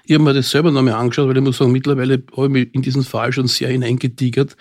Ich 0.04 0.14
habe 0.14 0.24
mir 0.24 0.34
das 0.34 0.50
selber 0.50 0.70
nochmal 0.70 0.94
angeschaut, 0.94 1.28
weil 1.28 1.36
ich 1.36 1.42
muss 1.42 1.58
sagen, 1.58 1.72
mittlerweile 1.72 2.22
habe 2.36 2.46
ich 2.46 2.52
mich 2.52 2.74
in 2.74 2.82
diesen 2.82 3.04
Fall 3.04 3.32
schon 3.32 3.48
sehr 3.48 3.68
hineingetigert 3.68 4.56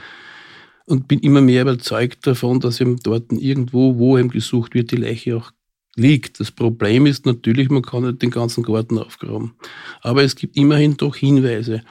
und 0.88 1.08
bin 1.08 1.20
immer 1.20 1.42
mehr 1.42 1.64
überzeugt 1.64 2.26
davon, 2.26 2.60
dass 2.60 2.80
eben 2.80 2.98
dort 3.04 3.32
irgendwo, 3.32 3.98
wo 3.98 4.18
eben 4.18 4.30
gesucht 4.30 4.74
wird, 4.74 4.92
die 4.92 4.96
Leiche 4.96 5.38
auch 5.38 5.52
liegt. 5.96 6.40
Das 6.40 6.50
Problem 6.50 7.06
ist 7.06 7.26
natürlich, 7.26 7.70
man 7.70 7.82
kann 7.82 8.04
nicht 8.04 8.22
den 8.22 8.32
ganzen 8.32 8.64
Garten 8.64 8.98
aufgraben. 8.98 9.54
Aber 10.02 10.24
es 10.24 10.36
gibt 10.36 10.56
immerhin 10.56 10.96
doch 10.96 11.18
Hinweise. 11.18 11.84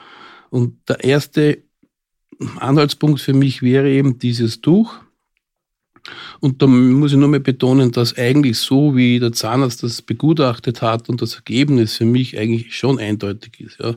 Und 0.49 0.77
der 0.89 1.03
erste 1.03 1.59
Anhaltspunkt 2.57 3.21
für 3.21 3.33
mich 3.33 3.61
wäre 3.61 3.89
eben 3.89 4.17
dieses 4.17 4.61
Tuch. 4.61 4.95
Und 6.39 6.61
da 6.61 6.67
muss 6.67 7.11
ich 7.11 7.17
nur 7.17 7.27
mal 7.27 7.39
betonen, 7.39 7.91
dass 7.91 8.17
eigentlich 8.17 8.57
so, 8.57 8.95
wie 8.95 9.19
der 9.19 9.33
Zahnarzt 9.33 9.83
das 9.83 10.01
begutachtet 10.01 10.81
hat 10.81 11.07
und 11.09 11.21
das 11.21 11.35
Ergebnis 11.35 11.97
für 11.97 12.05
mich 12.05 12.39
eigentlich 12.39 12.75
schon 12.75 12.97
eindeutig 12.97 13.59
ist. 13.59 13.79
Ja. 13.79 13.95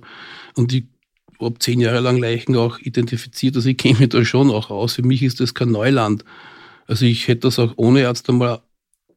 Und 0.57 0.75
ich 0.75 0.85
habe 1.40 1.59
zehn 1.59 1.81
Jahre 1.81 2.00
lang 2.00 2.18
Leichen 2.18 2.57
auch 2.57 2.79
identifiziert, 2.79 3.57
also 3.57 3.68
ich 3.68 3.76
kenne 3.76 3.98
mich 3.98 4.11
da 4.11 4.24
schon 4.24 4.50
auch 4.50 4.70
aus. 4.70 4.94
Für 4.94 5.03
mich 5.03 5.22
ist 5.22 5.40
das 5.40 5.55
kein 5.55 5.70
Neuland. 5.70 6.24
Also 6.87 7.05
ich 7.07 7.29
hätte 7.29 7.42
das 7.42 7.59
auch 7.59 7.74
ohne 7.76 8.09
Arzt 8.09 8.29
einmal 8.29 8.61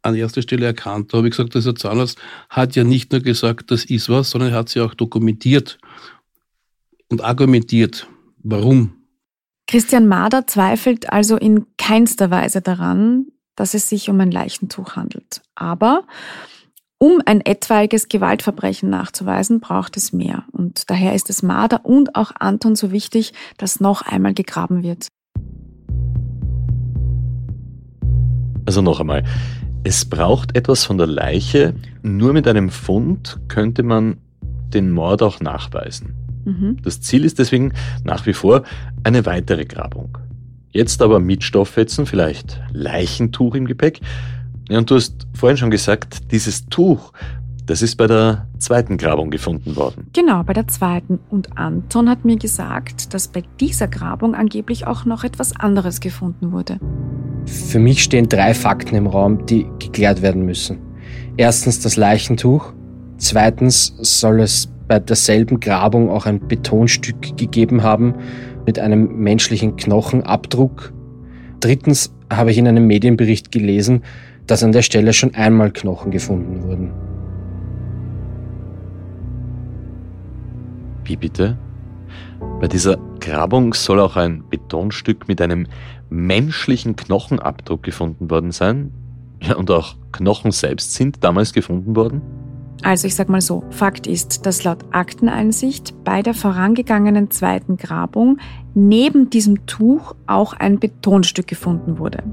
an 0.04 0.16
erster 0.16 0.42
Stelle 0.42 0.66
erkannt. 0.66 1.14
Da 1.14 1.18
habe 1.18 1.28
ich 1.28 1.32
gesagt, 1.32 1.56
dieser 1.56 1.76
Zahnarzt 1.76 2.20
hat 2.50 2.76
ja 2.76 2.84
nicht 2.84 3.12
nur 3.12 3.22
gesagt, 3.22 3.72
das 3.72 3.86
ist 3.86 4.10
was, 4.10 4.30
sondern 4.30 4.52
er 4.52 4.60
hat 4.60 4.70
sie 4.70 4.82
auch 4.82 4.94
dokumentiert 4.94 5.80
und 7.10 7.24
argumentiert. 7.24 8.08
Warum? 8.44 8.94
Christian 9.68 10.08
Mader 10.08 10.46
zweifelt 10.46 11.12
also 11.12 11.38
in 11.38 11.66
keinster 11.78 12.30
Weise 12.30 12.62
daran, 12.62 13.28
dass 13.56 13.74
es 13.74 13.90
sich 13.90 14.10
um 14.10 14.20
ein 14.20 14.32
Leichentuch 14.32 14.96
handelt. 14.96 15.42
Aber 15.56 16.04
um 17.04 17.22
ein 17.26 17.42
etwaiges 17.42 18.08
Gewaltverbrechen 18.08 18.90
nachzuweisen, 18.90 19.60
braucht 19.60 19.98
es 19.98 20.14
mehr. 20.14 20.46
Und 20.54 20.90
daher 20.90 21.14
ist 21.14 21.30
es 21.30 21.44
Marder 21.44 21.82
und 21.84 22.16
auch 22.16 22.32
Anton 22.40 22.78
so 22.78 22.94
wichtig, 22.94 23.34
dass 23.58 23.82
noch 23.82 24.04
einmal 24.04 24.34
gegraben 24.34 24.84
wird. 24.84 25.10
Also 28.66 28.82
noch 28.82 29.02
einmal, 29.02 29.26
es 29.84 30.06
braucht 30.06 30.56
etwas 30.56 30.86
von 30.86 30.98
der 30.98 31.08
Leiche. 31.08 31.74
Nur 32.04 32.32
mit 32.32 32.48
einem 32.48 32.70
Fund 32.70 33.38
könnte 33.50 33.84
man 33.84 34.16
den 34.74 34.90
Mord 34.90 35.24
auch 35.24 35.42
nachweisen. 35.42 36.16
Mhm. 36.46 36.78
Das 36.84 37.02
Ziel 37.02 37.26
ist 37.26 37.38
deswegen 37.38 37.74
nach 38.06 38.26
wie 38.26 38.34
vor 38.34 38.64
eine 39.04 39.26
weitere 39.26 39.66
Grabung. 39.66 40.18
Jetzt 40.72 41.02
aber 41.02 41.20
mit 41.20 41.44
Stofffetzen, 41.44 42.06
vielleicht 42.06 42.62
Leichentuch 42.72 43.56
im 43.56 43.66
Gepäck, 43.66 44.00
ja, 44.70 44.78
und 44.78 44.90
du 44.90 44.96
hast 44.96 45.28
vorhin 45.34 45.58
schon 45.58 45.72
gesagt, 45.72 46.32
dieses 46.32 46.66
Tuch, 46.68 47.12
das 47.66 47.82
ist 47.82 47.96
bei 47.96 48.08
der 48.08 48.48
zweiten 48.60 48.98
Grabung 48.98 49.30
gefunden 49.30 49.76
worden. 49.76 50.08
Genau, 50.14 50.44
bei 50.44 50.54
der 50.54 50.68
zweiten. 50.68 51.20
Und 51.30 51.58
Anton 51.58 52.10
hat 52.10 52.26
mir 52.26 52.38
gesagt, 52.38 53.14
dass 53.14 53.30
bei 53.30 53.44
dieser 53.60 53.88
Grabung 53.88 54.36
angeblich 54.36 54.86
auch 54.86 55.06
noch 55.06 55.24
etwas 55.24 55.56
anderes 55.56 56.00
gefunden 56.02 56.52
wurde. 56.52 56.80
Für 57.46 57.80
mich 57.80 58.04
stehen 58.04 58.28
drei 58.28 58.54
Fakten 58.54 58.96
im 58.96 59.08
Raum, 59.08 59.46
die 59.46 59.66
geklärt 59.80 60.22
werden 60.22 60.46
müssen. 60.46 60.80
Erstens 61.38 61.80
das 61.80 61.96
Leichentuch. 61.96 62.74
Zweitens 63.18 63.96
soll 64.02 64.42
es 64.42 64.70
bei 64.88 65.00
derselben 65.00 65.60
Grabung 65.60 66.10
auch 66.10 66.26
ein 66.26 66.46
Betonstück 66.48 67.38
gegeben 67.38 67.84
haben 67.84 68.16
mit 68.66 68.80
einem 68.80 69.18
menschlichen 69.24 69.78
Knochenabdruck. 69.78 70.94
Drittens 71.60 72.14
habe 72.30 72.52
ich 72.52 72.58
in 72.58 72.68
einem 72.68 72.88
Medienbericht 72.88 73.52
gelesen, 73.52 74.04
dass 74.48 74.64
an 74.64 74.72
der 74.72 74.82
Stelle 74.82 75.14
schon 75.14 75.34
einmal 75.36 75.72
Knochen 75.72 76.12
gefunden 76.12 76.64
wurden. 76.64 76.92
Wie 81.06 81.16
bitte? 81.16 81.58
Bei 82.60 82.68
dieser 82.68 82.98
Grabung 83.20 83.74
soll 83.74 84.00
auch 84.00 84.16
ein 84.16 84.44
Betonstück 84.50 85.28
mit 85.28 85.42
einem 85.42 85.68
menschlichen 86.10 86.96
Knochenabdruck 86.96 87.84
gefunden 87.84 88.30
worden 88.30 88.52
sein? 88.52 88.92
Ja, 89.42 89.56
und 89.56 89.70
auch 89.72 89.96
Knochen 90.12 90.52
selbst 90.52 90.94
sind 90.94 91.24
damals 91.24 91.54
gefunden 91.54 91.96
worden? 91.96 92.22
Also 92.84 93.08
ich 93.08 93.16
sag 93.16 93.30
mal 93.30 93.42
so, 93.42 93.64
Fakt 93.70 94.08
ist, 94.08 94.46
dass 94.46 94.64
laut 94.64 94.86
Akteneinsicht 94.92 95.94
bei 96.04 96.22
der 96.22 96.34
vorangegangenen 96.34 97.32
zweiten 97.32 97.78
Grabung 97.78 98.40
neben 98.74 99.30
diesem 99.30 99.66
Tuch 99.66 100.16
auch 100.28 100.54
ein 100.54 100.80
Betonstück 100.80 101.48
gefunden 101.48 101.98
wurde 101.98 102.24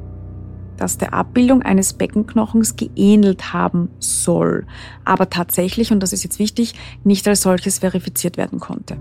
das 0.81 0.99
der 0.99 1.15
Abbildung 1.15 1.63
eines 1.63 1.93
Beckenknochens 1.93 2.77
geähnelt 2.77 3.53
haben 3.53 3.91
soll, 3.99 4.67
aber 5.05 5.31
tatsächlich, 5.31 5.93
und 5.93 6.01
das 6.01 6.13
ist 6.13 6.25
jetzt 6.25 6.39
wichtig, 6.39 6.75
nicht 7.05 7.29
als 7.29 7.43
solches 7.43 7.79
verifiziert 7.79 8.37
werden 8.37 8.59
konnte. 8.61 8.97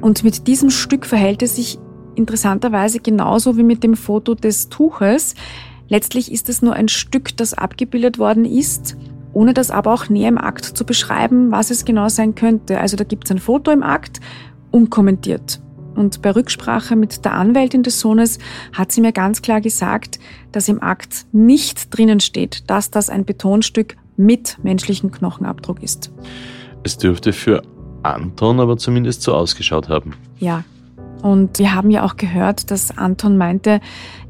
Und 0.00 0.24
mit 0.24 0.46
diesem 0.46 0.70
Stück 0.70 1.06
verhält 1.06 1.42
es 1.42 1.56
sich 1.56 1.78
interessanterweise 2.16 3.00
genauso 3.00 3.56
wie 3.56 3.62
mit 3.62 3.82
dem 3.82 3.96
Foto 3.96 4.34
des 4.34 4.68
Tuches. 4.68 5.34
Letztlich 5.88 6.30
ist 6.30 6.48
es 6.48 6.62
nur 6.62 6.74
ein 6.74 6.88
Stück, 6.88 7.36
das 7.36 7.54
abgebildet 7.54 8.18
worden 8.18 8.44
ist, 8.44 8.96
ohne 9.32 9.54
das 9.54 9.70
aber 9.70 9.94
auch 9.94 10.08
näher 10.08 10.28
im 10.28 10.38
Akt 10.38 10.64
zu 10.64 10.84
beschreiben, 10.84 11.52
was 11.52 11.70
es 11.70 11.84
genau 11.84 12.08
sein 12.08 12.34
könnte. 12.34 12.80
Also 12.80 12.96
da 12.96 13.04
gibt 13.04 13.24
es 13.24 13.30
ein 13.30 13.38
Foto 13.38 13.70
im 13.70 13.82
Akt, 13.82 14.20
unkommentiert. 14.70 15.60
Und 16.00 16.22
bei 16.22 16.30
Rücksprache 16.30 16.96
mit 16.96 17.26
der 17.26 17.34
Anwältin 17.34 17.82
des 17.82 18.00
Sohnes 18.00 18.38
hat 18.72 18.90
sie 18.90 19.02
mir 19.02 19.12
ganz 19.12 19.42
klar 19.42 19.60
gesagt, 19.60 20.18
dass 20.50 20.66
im 20.66 20.82
Akt 20.82 21.26
nicht 21.30 21.94
drinnen 21.94 22.20
steht, 22.20 22.70
dass 22.70 22.90
das 22.90 23.10
ein 23.10 23.26
Betonstück 23.26 23.98
mit 24.16 24.56
menschlichem 24.62 25.10
Knochenabdruck 25.10 25.82
ist. 25.82 26.10
Es 26.84 26.96
dürfte 26.96 27.34
für 27.34 27.62
Anton 28.02 28.60
aber 28.60 28.78
zumindest 28.78 29.20
so 29.20 29.34
ausgeschaut 29.34 29.90
haben. 29.90 30.14
Ja. 30.38 30.64
Und 31.22 31.58
wir 31.58 31.74
haben 31.74 31.90
ja 31.90 32.04
auch 32.04 32.16
gehört, 32.16 32.70
dass 32.70 32.96
Anton 32.96 33.36
meinte, 33.36 33.80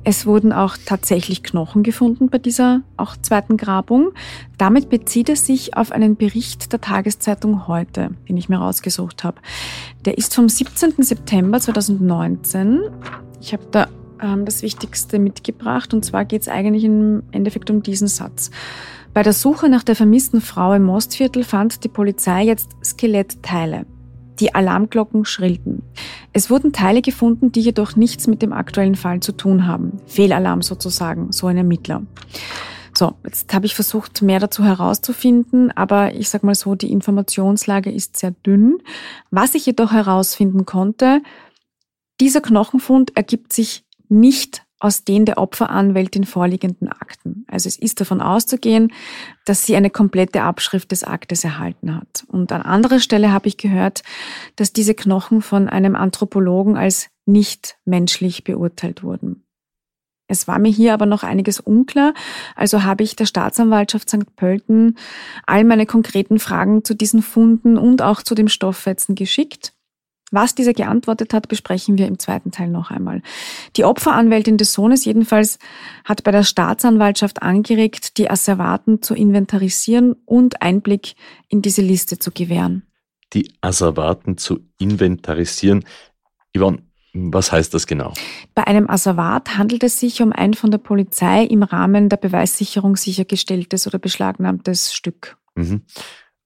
es 0.02 0.26
wurden 0.26 0.52
auch 0.52 0.76
tatsächlich 0.86 1.42
Knochen 1.42 1.82
gefunden 1.82 2.30
bei 2.30 2.38
dieser 2.38 2.82
auch 2.96 3.16
zweiten 3.16 3.56
Grabung. 3.56 4.12
Damit 4.58 4.88
bezieht 4.88 5.28
es 5.28 5.46
sich 5.46 5.76
auf 5.76 5.92
einen 5.92 6.16
Bericht 6.16 6.72
der 6.72 6.80
Tageszeitung 6.80 7.68
heute, 7.68 8.10
den 8.28 8.36
ich 8.36 8.48
mir 8.48 8.58
rausgesucht 8.58 9.24
habe. 9.24 9.40
Der 10.04 10.16
ist 10.16 10.34
vom 10.34 10.48
17. 10.48 10.94
September 10.98 11.60
2019. 11.60 12.80
Ich 13.40 13.52
habe 13.52 13.66
da 13.70 13.88
ähm, 14.22 14.44
das 14.44 14.62
Wichtigste 14.62 15.18
mitgebracht 15.18 15.92
und 15.92 16.04
zwar 16.04 16.24
geht 16.24 16.42
es 16.42 16.48
eigentlich 16.48 16.84
im 16.84 17.22
Endeffekt 17.30 17.70
um 17.70 17.82
diesen 17.82 18.08
Satz. 18.08 18.50
Bei 19.12 19.22
der 19.22 19.32
Suche 19.32 19.68
nach 19.68 19.82
der 19.82 19.96
vermissten 19.96 20.40
Frau 20.40 20.72
im 20.72 20.84
Mostviertel 20.84 21.44
fand 21.44 21.84
die 21.84 21.88
Polizei 21.88 22.44
jetzt 22.44 22.70
Skelettteile. 22.82 23.84
Die 24.40 24.54
Alarmglocken 24.54 25.24
schrillten. 25.24 25.82
Es 26.32 26.50
wurden 26.50 26.72
Teile 26.72 27.02
gefunden, 27.02 27.52
die 27.52 27.60
jedoch 27.60 27.96
nichts 27.96 28.26
mit 28.26 28.42
dem 28.42 28.52
aktuellen 28.52 28.94
Fall 28.94 29.20
zu 29.20 29.32
tun 29.32 29.66
haben. 29.66 30.00
Fehlalarm 30.06 30.62
sozusagen, 30.62 31.32
so 31.32 31.46
ein 31.46 31.56
Ermittler. 31.56 32.02
So, 32.96 33.14
jetzt 33.24 33.52
habe 33.54 33.66
ich 33.66 33.74
versucht, 33.74 34.22
mehr 34.22 34.40
dazu 34.40 34.64
herauszufinden, 34.64 35.70
aber 35.72 36.14
ich 36.14 36.28
sage 36.28 36.44
mal 36.46 36.54
so, 36.54 36.74
die 36.74 36.90
Informationslage 36.90 37.90
ist 37.90 38.16
sehr 38.16 38.32
dünn. 38.32 38.78
Was 39.30 39.54
ich 39.54 39.66
jedoch 39.66 39.92
herausfinden 39.92 40.66
konnte, 40.66 41.22
dieser 42.20 42.40
Knochenfund 42.40 43.16
ergibt 43.16 43.52
sich 43.52 43.84
nicht 44.08 44.64
aus 44.80 45.04
den 45.04 45.26
der 45.26 45.38
Opferanwältin 45.38 46.24
vorliegenden 46.24 46.88
Akten. 46.88 47.44
Also 47.48 47.68
es 47.68 47.78
ist 47.78 48.00
davon 48.00 48.20
auszugehen, 48.20 48.92
dass 49.44 49.66
sie 49.66 49.76
eine 49.76 49.90
komplette 49.90 50.42
Abschrift 50.42 50.90
des 50.90 51.04
Aktes 51.04 51.44
erhalten 51.44 51.94
hat. 51.94 52.24
Und 52.28 52.50
an 52.50 52.62
anderer 52.62 52.98
Stelle 52.98 53.32
habe 53.32 53.46
ich 53.46 53.58
gehört, 53.58 54.02
dass 54.56 54.72
diese 54.72 54.94
Knochen 54.94 55.42
von 55.42 55.68
einem 55.68 55.94
Anthropologen 55.94 56.76
als 56.76 57.08
nicht 57.26 57.76
menschlich 57.84 58.42
beurteilt 58.42 59.02
wurden. 59.02 59.44
Es 60.30 60.46
war 60.46 60.60
mir 60.60 60.70
hier 60.70 60.94
aber 60.94 61.06
noch 61.06 61.24
einiges 61.24 61.58
unklar, 61.58 62.14
also 62.54 62.84
habe 62.84 63.02
ich 63.02 63.16
der 63.16 63.26
Staatsanwaltschaft 63.26 64.08
St. 64.08 64.36
Pölten 64.36 64.96
all 65.44 65.64
meine 65.64 65.86
konkreten 65.86 66.38
Fragen 66.38 66.84
zu 66.84 66.94
diesen 66.94 67.20
Funden 67.20 67.76
und 67.76 68.00
auch 68.00 68.22
zu 68.22 68.36
dem 68.36 68.46
Stofffetzen 68.48 69.16
geschickt. 69.16 69.74
Was 70.30 70.54
dieser 70.54 70.74
geantwortet 70.74 71.34
hat, 71.34 71.48
besprechen 71.48 71.98
wir 71.98 72.06
im 72.06 72.18
zweiten 72.18 72.52
Teil 72.52 72.68
noch 72.68 72.90
einmal. 72.90 73.22
Die 73.76 73.84
Opferanwältin 73.84 74.58
des 74.58 74.72
Sohnes 74.72 75.04
jedenfalls 75.04 75.58
hat 76.04 76.22
bei 76.22 76.30
der 76.30 76.44
Staatsanwaltschaft 76.44 77.42
angeregt, 77.42 78.16
die 78.16 78.30
Asservaten 78.30 79.02
zu 79.02 79.14
inventarisieren 79.14 80.14
und 80.26 80.62
Einblick 80.62 81.14
in 81.48 81.62
diese 81.62 81.82
Liste 81.82 82.18
zu 82.18 82.30
gewähren. 82.30 82.84
Die 83.32 83.52
Asservaten 83.60 84.38
zu 84.38 84.60
inventarisieren. 84.78 85.84
Yvonne, 86.56 86.82
was 87.12 87.50
heißt 87.50 87.74
das 87.74 87.88
genau? 87.88 88.14
Bei 88.54 88.66
einem 88.66 88.88
Asservat 88.88 89.58
handelt 89.58 89.82
es 89.82 89.98
sich 89.98 90.22
um 90.22 90.32
ein 90.32 90.54
von 90.54 90.70
der 90.70 90.78
Polizei 90.78 91.44
im 91.44 91.64
Rahmen 91.64 92.08
der 92.08 92.18
Beweissicherung 92.18 92.96
sichergestelltes 92.96 93.88
oder 93.88 93.98
beschlagnahmtes 93.98 94.94
Stück. 94.94 95.36
Mhm. 95.56 95.82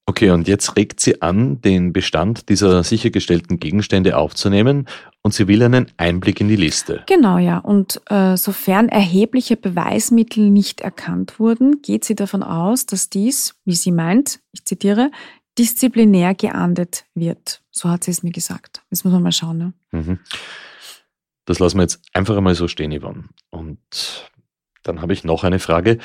Okay, 0.07 0.31
und 0.31 0.49
jetzt 0.49 0.77
regt 0.77 1.01
sie 1.01 1.23
an, 1.23 1.62
den 1.62 1.95
Bestand 1.95 2.51
dieser 2.51 2.85
sichergestellten 2.85 3.59
Gegenstände 3.59 4.19
aufzunehmen 4.19 4.87
und 5.23 5.33
sie 5.33 5.49
will 5.49 5.62
einen 5.62 5.90
Einblick 5.97 6.43
in 6.43 6.49
die 6.49 6.57
Liste. 6.57 7.05
Genau, 7.07 7.38
ja. 7.38 7.59
Und 7.59 8.03
äh, 8.11 8.37
sofern 8.37 8.90
erhebliche 8.90 9.57
Beweismittel 9.57 10.51
nicht 10.51 10.83
erkannt 10.83 11.40
wurden, 11.40 11.81
geht 11.81 12.05
sie 12.05 12.14
davon 12.14 12.43
aus, 12.43 12.85
dass 12.85 13.09
dies, 13.09 13.55
wie 13.64 13.75
sie 13.75 13.93
meint, 13.93 14.40
ich 14.53 14.67
zitiere, 14.67 15.11
disziplinär 15.59 16.35
geahndet 16.35 17.07
wird. 17.14 17.62
So 17.71 17.88
hat 17.88 18.05
sie 18.05 18.11
es 18.11 18.23
mir 18.23 18.33
gesagt. 18.33 18.83
Jetzt 18.90 19.05
muss 19.05 19.12
man 19.12 19.23
mal 19.23 19.33
schauen. 19.33 19.57
Ne? 19.57 19.73
Mhm. 19.93 20.19
Das 21.47 21.59
lassen 21.59 21.79
wir 21.79 21.83
jetzt 21.83 22.03
einfach 22.12 22.37
einmal 22.37 22.55
so 22.55 22.69
stehen, 22.69 22.99
Yvonne. 22.99 23.25
Und 23.49 23.79
dann 24.83 25.01
habe 25.01 25.14
ich 25.14 25.25
noch 25.25 25.45
eine 25.45 25.59
Frage 25.59 25.99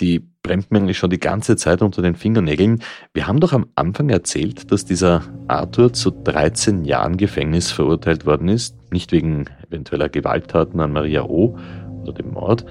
die 0.00 0.20
brennt 0.42 0.70
mir 0.70 0.78
eigentlich 0.78 0.98
schon 0.98 1.10
die 1.10 1.20
ganze 1.20 1.56
Zeit 1.56 1.82
unter 1.82 2.02
den 2.02 2.16
Fingernägeln. 2.16 2.82
Wir 3.12 3.26
haben 3.26 3.40
doch 3.40 3.52
am 3.52 3.66
Anfang 3.76 4.10
erzählt, 4.10 4.70
dass 4.72 4.84
dieser 4.84 5.22
Arthur 5.48 5.92
zu 5.92 6.10
13 6.10 6.84
Jahren 6.84 7.16
Gefängnis 7.16 7.70
verurteilt 7.70 8.26
worden 8.26 8.48
ist, 8.48 8.76
nicht 8.92 9.12
wegen 9.12 9.46
eventueller 9.66 10.08
Gewalttaten 10.08 10.80
an 10.80 10.92
Maria 10.92 11.24
O. 11.24 11.56
oder 12.02 12.12
dem 12.12 12.32
Mord, 12.32 12.64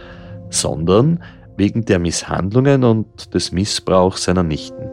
sondern 0.50 1.24
wegen 1.58 1.86
der 1.86 2.00
Misshandlungen 2.00 2.84
und 2.84 3.34
des 3.34 3.52
Missbrauchs 3.52 4.24
seiner 4.24 4.44
Nichten. 4.44 4.90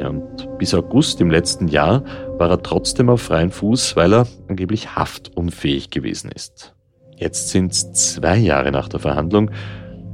Und 0.00 0.58
bis 0.58 0.74
August 0.74 1.20
im 1.20 1.30
letzten 1.30 1.68
Jahr 1.68 2.04
war 2.38 2.50
er 2.50 2.62
trotzdem 2.62 3.08
auf 3.10 3.22
freiem 3.22 3.50
Fuß, 3.50 3.96
weil 3.96 4.14
er 4.14 4.26
angeblich 4.48 4.94
haftunfähig 4.94 5.90
gewesen 5.90 6.30
ist. 6.30 6.74
Jetzt 7.16 7.48
sind 7.48 7.72
es 7.72 7.92
zwei 7.92 8.36
Jahre 8.36 8.70
nach 8.70 8.88
der 8.88 9.00
Verhandlung 9.00 9.50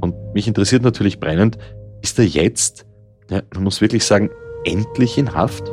und 0.05 0.33
mich 0.33 0.47
interessiert 0.47 0.83
natürlich 0.83 1.19
brennend, 1.19 1.57
ist 2.01 2.19
er 2.19 2.25
jetzt, 2.25 2.85
ja, 3.29 3.41
man 3.53 3.63
muss 3.63 3.81
wirklich 3.81 4.05
sagen, 4.05 4.29
endlich 4.63 5.17
in 5.17 5.33
Haft? 5.33 5.71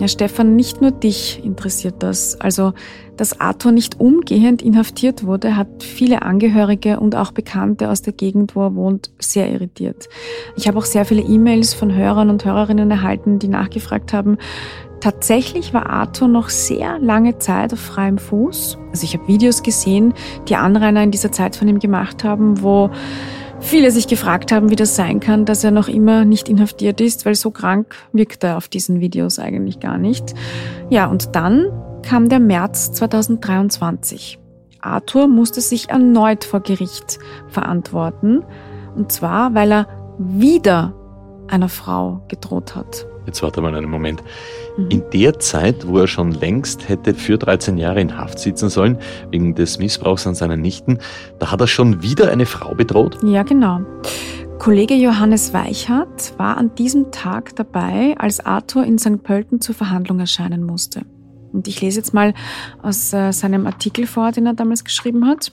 Ja, 0.00 0.08
Stefan, 0.08 0.56
nicht 0.56 0.80
nur 0.80 0.90
dich 0.90 1.44
interessiert 1.44 1.96
das. 2.00 2.40
Also, 2.40 2.72
dass 3.16 3.40
Arthur 3.40 3.70
nicht 3.70 4.00
umgehend 4.00 4.60
inhaftiert 4.60 5.24
wurde, 5.24 5.56
hat 5.56 5.84
viele 5.84 6.22
Angehörige 6.22 6.98
und 6.98 7.14
auch 7.14 7.30
Bekannte 7.30 7.88
aus 7.88 8.02
der 8.02 8.12
Gegend, 8.12 8.56
wo 8.56 8.64
er 8.64 8.74
wohnt, 8.74 9.12
sehr 9.20 9.48
irritiert. 9.52 10.08
Ich 10.56 10.66
habe 10.66 10.78
auch 10.78 10.84
sehr 10.84 11.04
viele 11.04 11.22
E-Mails 11.22 11.74
von 11.74 11.94
Hörern 11.94 12.28
und 12.28 12.44
Hörerinnen 12.44 12.90
erhalten, 12.90 13.38
die 13.38 13.48
nachgefragt 13.48 14.12
haben, 14.12 14.36
Tatsächlich 15.04 15.74
war 15.74 15.90
Arthur 15.90 16.28
noch 16.28 16.48
sehr 16.48 16.98
lange 16.98 17.36
Zeit 17.36 17.74
auf 17.74 17.78
freiem 17.78 18.16
Fuß. 18.16 18.78
Also 18.90 19.04
ich 19.04 19.12
habe 19.12 19.28
Videos 19.28 19.62
gesehen, 19.62 20.14
die 20.48 20.56
Anrainer 20.56 21.02
in 21.02 21.10
dieser 21.10 21.30
Zeit 21.30 21.56
von 21.56 21.68
ihm 21.68 21.78
gemacht 21.78 22.24
haben, 22.24 22.62
wo 22.62 22.88
viele 23.64 23.90
sich 23.90 24.06
gefragt 24.06 24.52
haben, 24.52 24.70
wie 24.70 24.76
das 24.76 24.94
sein 24.94 25.20
kann, 25.20 25.44
dass 25.44 25.64
er 25.64 25.70
noch 25.70 25.88
immer 25.88 26.24
nicht 26.24 26.48
inhaftiert 26.48 27.00
ist, 27.00 27.26
weil 27.26 27.34
so 27.34 27.50
krank 27.50 27.96
wirkt 28.12 28.44
er 28.44 28.56
auf 28.56 28.68
diesen 28.68 29.00
Videos 29.00 29.38
eigentlich 29.38 29.80
gar 29.80 29.98
nicht. 29.98 30.34
Ja, 30.90 31.06
und 31.06 31.34
dann 31.34 31.66
kam 32.02 32.28
der 32.28 32.40
März 32.40 32.92
2023. 32.92 34.38
Arthur 34.80 35.28
musste 35.28 35.60
sich 35.60 35.88
erneut 35.88 36.44
vor 36.44 36.60
Gericht 36.60 37.18
verantworten. 37.48 38.44
Und 38.94 39.10
zwar, 39.10 39.54
weil 39.54 39.72
er 39.72 39.88
wieder 40.18 40.94
einer 41.48 41.68
Frau 41.68 42.24
gedroht 42.28 42.76
hat. 42.76 43.06
Jetzt 43.26 43.42
warte 43.42 43.60
mal 43.62 43.74
einen 43.74 43.90
Moment. 43.90 44.22
In 44.76 45.04
der 45.12 45.38
Zeit, 45.38 45.86
wo 45.86 45.98
er 45.98 46.08
schon 46.08 46.32
längst 46.32 46.88
hätte 46.88 47.14
für 47.14 47.38
13 47.38 47.78
Jahre 47.78 48.00
in 48.00 48.16
Haft 48.16 48.40
sitzen 48.40 48.68
sollen, 48.68 48.98
wegen 49.30 49.54
des 49.54 49.78
Missbrauchs 49.78 50.26
an 50.26 50.34
seinen 50.34 50.60
Nichten, 50.60 50.98
da 51.38 51.52
hat 51.52 51.60
er 51.60 51.68
schon 51.68 52.02
wieder 52.02 52.30
eine 52.32 52.44
Frau 52.44 52.74
bedroht? 52.74 53.18
Ja, 53.22 53.44
genau. 53.44 53.82
Kollege 54.58 54.94
Johannes 54.94 55.52
Weichert 55.52 56.36
war 56.38 56.56
an 56.56 56.74
diesem 56.74 57.12
Tag 57.12 57.54
dabei, 57.54 58.16
als 58.18 58.44
Arthur 58.44 58.84
in 58.84 58.98
St. 58.98 59.22
Pölten 59.22 59.60
zur 59.60 59.76
Verhandlung 59.76 60.18
erscheinen 60.18 60.64
musste. 60.64 61.02
Und 61.52 61.68
ich 61.68 61.80
lese 61.80 61.98
jetzt 61.98 62.12
mal 62.12 62.34
aus 62.82 63.12
äh, 63.12 63.32
seinem 63.32 63.66
Artikel 63.66 64.06
vor, 64.08 64.32
den 64.32 64.46
er 64.46 64.54
damals 64.54 64.82
geschrieben 64.82 65.26
hat. 65.28 65.52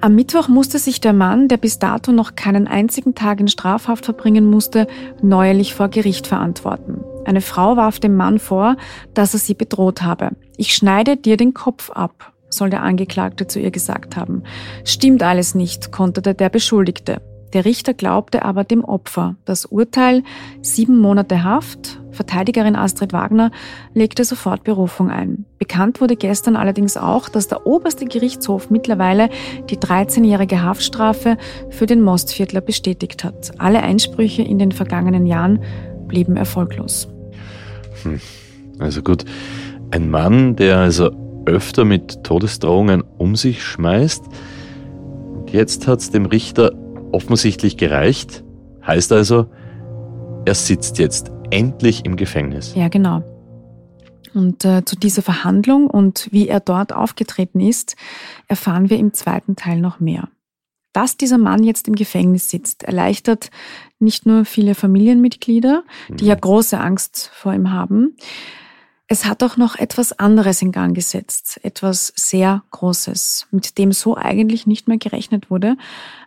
Am 0.00 0.14
Mittwoch 0.14 0.46
musste 0.46 0.78
sich 0.78 1.00
der 1.00 1.12
Mann, 1.12 1.48
der 1.48 1.56
bis 1.56 1.80
dato 1.80 2.12
noch 2.12 2.36
keinen 2.36 2.68
einzigen 2.68 3.16
Tag 3.16 3.40
in 3.40 3.48
Strafhaft 3.48 4.04
verbringen 4.04 4.48
musste, 4.48 4.86
neuerlich 5.22 5.74
vor 5.74 5.88
Gericht 5.88 6.28
verantworten. 6.28 7.00
Eine 7.26 7.40
Frau 7.40 7.76
warf 7.76 7.98
dem 7.98 8.14
Mann 8.14 8.38
vor, 8.38 8.76
dass 9.12 9.34
er 9.34 9.40
sie 9.40 9.54
bedroht 9.54 10.02
habe. 10.02 10.30
Ich 10.56 10.74
schneide 10.74 11.16
dir 11.16 11.36
den 11.36 11.54
Kopf 11.54 11.90
ab, 11.90 12.32
soll 12.48 12.70
der 12.70 12.84
Angeklagte 12.84 13.48
zu 13.48 13.58
ihr 13.58 13.72
gesagt 13.72 14.16
haben. 14.16 14.44
Stimmt 14.84 15.24
alles 15.24 15.56
nicht, 15.56 15.90
konterte 15.90 16.34
der 16.34 16.50
Beschuldigte. 16.50 17.20
Der 17.52 17.64
Richter 17.64 17.94
glaubte 17.94 18.44
aber 18.44 18.62
dem 18.62 18.84
Opfer. 18.84 19.34
Das 19.44 19.64
Urteil 19.64 20.22
sieben 20.62 21.00
Monate 21.00 21.42
Haft. 21.42 22.00
Verteidigerin 22.12 22.76
Astrid 22.76 23.12
Wagner 23.12 23.50
legte 23.92 24.24
sofort 24.24 24.62
Berufung 24.62 25.10
ein. 25.10 25.46
Bekannt 25.58 26.00
wurde 26.00 26.16
gestern 26.16 26.54
allerdings 26.54 26.96
auch, 26.96 27.28
dass 27.28 27.48
der 27.48 27.66
oberste 27.66 28.04
Gerichtshof 28.04 28.70
mittlerweile 28.70 29.30
die 29.68 29.78
13-jährige 29.78 30.62
Haftstrafe 30.62 31.38
für 31.70 31.86
den 31.86 32.02
Mostviertler 32.02 32.60
bestätigt 32.60 33.24
hat. 33.24 33.52
Alle 33.58 33.82
Einsprüche 33.82 34.42
in 34.42 34.58
den 34.58 34.70
vergangenen 34.70 35.26
Jahren 35.26 35.62
blieben 36.06 36.36
erfolglos. 36.36 37.08
Hm. 38.12 38.20
Also 38.78 39.02
gut, 39.02 39.24
ein 39.90 40.10
Mann, 40.10 40.56
der 40.56 40.78
also 40.78 41.10
öfter 41.46 41.84
mit 41.84 42.24
Todesdrohungen 42.24 43.02
um 43.18 43.36
sich 43.36 43.62
schmeißt, 43.62 44.24
und 45.46 45.52
jetzt 45.52 45.86
hat 45.86 46.00
es 46.00 46.10
dem 46.10 46.26
Richter 46.26 46.72
offensichtlich 47.12 47.76
gereicht. 47.76 48.42
Heißt 48.84 49.12
also, 49.12 49.46
er 50.44 50.54
sitzt 50.54 50.98
jetzt 50.98 51.30
endlich 51.50 52.04
im 52.04 52.16
Gefängnis. 52.16 52.74
Ja, 52.74 52.88
genau. 52.88 53.22
Und 54.34 54.64
äh, 54.64 54.84
zu 54.84 54.96
dieser 54.96 55.22
Verhandlung 55.22 55.86
und 55.86 56.28
wie 56.32 56.48
er 56.48 56.60
dort 56.60 56.92
aufgetreten 56.92 57.60
ist, 57.60 57.96
erfahren 58.48 58.90
wir 58.90 58.98
im 58.98 59.14
zweiten 59.14 59.56
Teil 59.56 59.80
noch 59.80 60.00
mehr. 60.00 60.28
Dass 60.96 61.18
dieser 61.18 61.36
Mann 61.36 61.62
jetzt 61.62 61.88
im 61.88 61.94
Gefängnis 61.94 62.48
sitzt, 62.48 62.82
erleichtert 62.82 63.50
nicht 63.98 64.24
nur 64.24 64.46
viele 64.46 64.74
Familienmitglieder, 64.74 65.84
die 66.08 66.24
mhm. 66.24 66.30
ja 66.30 66.34
große 66.34 66.80
Angst 66.80 67.30
vor 67.34 67.52
ihm 67.52 67.70
haben. 67.70 68.16
Es 69.06 69.26
hat 69.26 69.42
auch 69.42 69.58
noch 69.58 69.76
etwas 69.76 70.18
anderes 70.18 70.62
in 70.62 70.72
Gang 70.72 70.94
gesetzt, 70.94 71.60
etwas 71.62 72.14
sehr 72.16 72.62
Großes, 72.70 73.48
mit 73.50 73.76
dem 73.76 73.92
so 73.92 74.16
eigentlich 74.16 74.66
nicht 74.66 74.88
mehr 74.88 74.96
gerechnet 74.96 75.50
wurde. 75.50 75.76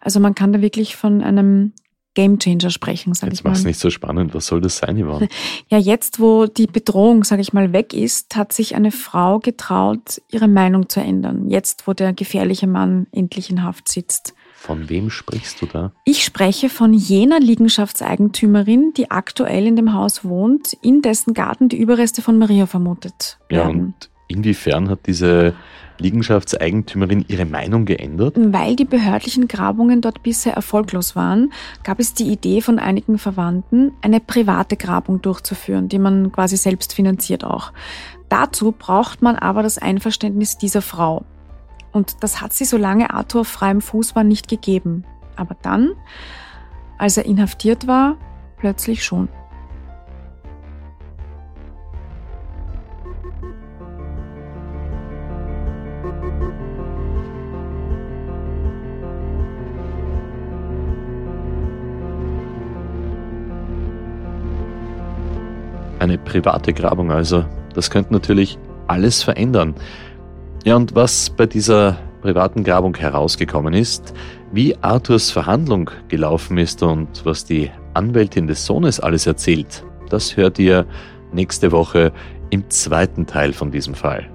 Also 0.01 0.19
man 0.19 0.35
kann 0.35 0.53
da 0.53 0.61
wirklich 0.61 0.95
von 0.95 1.23
einem 1.23 1.73
Gamechanger 2.13 2.69
sprechen, 2.69 3.15
sage 3.15 3.33
ich 3.33 3.43
mal. 3.43 3.53
Jetzt 3.53 3.65
nicht 3.65 3.79
so 3.79 3.89
spannend. 3.89 4.35
Was 4.35 4.45
soll 4.45 4.61
das 4.61 4.77
sein, 4.77 5.03
Yvonne? 5.03 5.29
Ja, 5.69 5.79
jetzt, 5.79 6.19
wo 6.19 6.45
die 6.45 6.67
Bedrohung, 6.67 7.23
sage 7.23 7.41
ich 7.41 7.53
mal, 7.53 7.73
weg 7.73 7.95
ist, 7.95 8.35
hat 8.35 8.53
sich 8.53 8.75
eine 8.75 8.91
Frau 8.91 9.39
getraut, 9.39 10.21
ihre 10.29 10.47
Meinung 10.47 10.89
zu 10.89 10.99
ändern. 10.99 11.49
Jetzt, 11.49 11.87
wo 11.87 11.93
der 11.93 12.13
gefährliche 12.13 12.67
Mann 12.67 13.07
endlich 13.11 13.49
in 13.49 13.63
Haft 13.63 13.89
sitzt. 13.89 14.35
Von 14.61 14.89
wem 14.89 15.09
sprichst 15.09 15.61
du 15.61 15.67
da? 15.67 15.93
Ich 16.03 16.25
spreche 16.25 16.67
von 16.67 16.93
jener 16.93 17.39
Liegenschaftseigentümerin, 17.39 18.91
die 18.95 19.09
aktuell 19.09 19.65
in 19.65 19.77
dem 19.77 19.93
Haus 19.93 20.25
wohnt, 20.25 20.73
in 20.81 21.01
dessen 21.01 21.33
Garten 21.33 21.69
die 21.69 21.77
Überreste 21.77 22.21
von 22.21 22.37
Maria 22.37 22.65
vermutet 22.65 23.39
werden. 23.47 23.77
Ja, 23.77 23.83
und 23.85 24.09
inwiefern 24.27 24.89
hat 24.89 25.07
diese 25.07 25.55
Liegenschaftseigentümerin 25.97 27.23
ihre 27.29 27.45
Meinung 27.45 27.85
geändert? 27.85 28.35
Weil 28.37 28.75
die 28.75 28.85
behördlichen 28.85 29.47
Grabungen 29.47 30.01
dort 30.01 30.23
bisher 30.23 30.53
erfolglos 30.53 31.15
waren, 31.15 31.53
gab 31.85 31.99
es 31.99 32.13
die 32.13 32.27
Idee 32.27 32.59
von 32.59 32.79
einigen 32.79 33.17
Verwandten, 33.17 33.93
eine 34.01 34.19
private 34.19 34.75
Grabung 34.75 35.21
durchzuführen, 35.21 35.87
die 35.87 35.99
man 35.99 36.33
quasi 36.33 36.57
selbst 36.57 36.93
finanziert 36.93 37.45
auch. 37.45 37.71
Dazu 38.27 38.73
braucht 38.73 39.21
man 39.21 39.37
aber 39.37 39.63
das 39.63 39.77
Einverständnis 39.77 40.57
dieser 40.57 40.81
Frau. 40.81 41.23
Und 41.91 42.23
das 42.23 42.41
hat 42.41 42.53
sie, 42.53 42.65
solange 42.65 43.13
Arthur 43.13 43.45
freiem 43.45 43.81
Fuß 43.81 44.15
war, 44.15 44.23
nicht 44.23 44.47
gegeben. 44.47 45.05
Aber 45.35 45.55
dann, 45.61 45.93
als 46.97 47.17
er 47.17 47.25
inhaftiert 47.25 47.87
war, 47.87 48.17
plötzlich 48.57 49.03
schon. 49.03 49.29
Eine 65.99 66.17
private 66.17 66.73
Grabung 66.73 67.11
also. 67.11 67.43
Das 67.73 67.91
könnte 67.91 68.13
natürlich 68.13 68.57
alles 68.87 69.21
verändern. 69.21 69.75
Ja, 70.65 70.75
und 70.75 70.93
was 70.93 71.29
bei 71.29 71.45
dieser 71.45 71.97
privaten 72.21 72.63
Grabung 72.63 72.95
herausgekommen 72.95 73.73
ist, 73.73 74.13
wie 74.51 74.75
Arthurs 74.81 75.31
Verhandlung 75.31 75.89
gelaufen 76.09 76.57
ist 76.57 76.83
und 76.83 77.25
was 77.25 77.45
die 77.45 77.71
Anwältin 77.93 78.47
des 78.47 78.65
Sohnes 78.65 78.99
alles 78.99 79.25
erzählt, 79.25 79.85
das 80.09 80.35
hört 80.35 80.59
ihr 80.59 80.85
nächste 81.31 81.71
Woche 81.71 82.11
im 82.49 82.69
zweiten 82.69 83.25
Teil 83.25 83.53
von 83.53 83.71
diesem 83.71 83.93
Fall. 83.93 84.29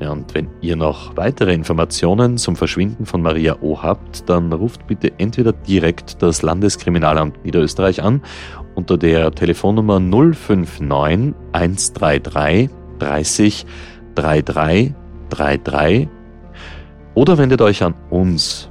Ja, 0.00 0.10
und 0.10 0.34
wenn 0.34 0.48
ihr 0.60 0.76
noch 0.76 1.16
weitere 1.16 1.54
Informationen 1.54 2.36
zum 2.36 2.56
Verschwinden 2.56 3.06
von 3.06 3.22
Maria 3.22 3.56
O 3.62 3.80
habt, 3.80 4.28
dann 4.28 4.52
ruft 4.52 4.86
bitte 4.86 5.12
entweder 5.18 5.52
direkt 5.52 6.20
das 6.20 6.42
Landeskriminalamt 6.42 7.44
Niederösterreich 7.44 8.02
an 8.02 8.20
unter 8.74 8.98
der 8.98 9.30
Telefonnummer 9.30 10.00
059 10.00 11.34
133 11.52 12.70
30 12.98 13.66
33 14.14 14.94
33 15.30 16.08
oder 17.14 17.38
wendet 17.38 17.62
euch 17.62 17.82
an 17.82 17.94
uns, 18.10 18.70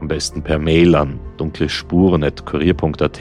am 0.00 0.08
besten 0.08 0.42
per 0.42 0.58
Mail 0.58 0.94
an 0.94 1.18
dunklespuren.kurier.at. 1.38 3.20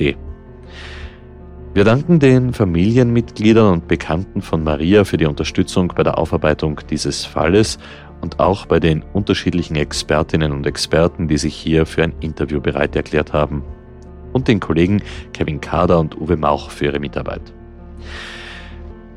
Wir 1.74 1.84
danken 1.84 2.20
den 2.20 2.54
Familienmitgliedern 2.54 3.72
und 3.72 3.88
Bekannten 3.88 4.42
von 4.42 4.64
Maria 4.64 5.04
für 5.04 5.18
die 5.18 5.28
Unterstützung 5.28 5.94
bei 5.96 6.02
der 6.04 6.18
Aufarbeitung 6.18 6.82
dieses 6.90 7.24
Falles 7.24 7.78
und 8.22 8.40
auch 8.40 8.66
bei 8.66 8.80
den 8.80 9.04
unterschiedlichen 9.14 9.76
Expertinnen 9.76 10.52
und 10.52 10.66
Experten, 10.66 11.28
die 11.28 11.38
sich 11.38 11.56
hier 11.56 11.86
für 11.86 12.04
ein 12.04 12.14
Interview 12.20 12.60
bereit 12.60 12.96
erklärt 12.96 13.32
haben. 13.32 13.64
Und 14.34 14.48
den 14.48 14.60
Kollegen 14.60 15.04
Kevin 15.34 15.62
Kader 15.62 16.00
und 16.00 16.20
Uwe 16.20 16.36
Mauch 16.36 16.72
für 16.72 16.86
ihre 16.86 17.00
Mitarbeit. 17.00 17.54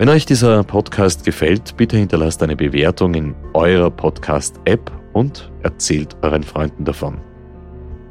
Wenn 0.01 0.09
euch 0.09 0.25
dieser 0.25 0.65
Podcast 0.65 1.27
gefällt, 1.27 1.77
bitte 1.77 1.99
hinterlasst 1.99 2.43
eine 2.43 2.57
Bewertung 2.57 3.13
in 3.13 3.35
eurer 3.53 3.91
Podcast-App 3.91 4.91
und 5.13 5.53
erzählt 5.63 6.17
euren 6.23 6.43
Freunden 6.43 6.87
davon. 6.87 7.19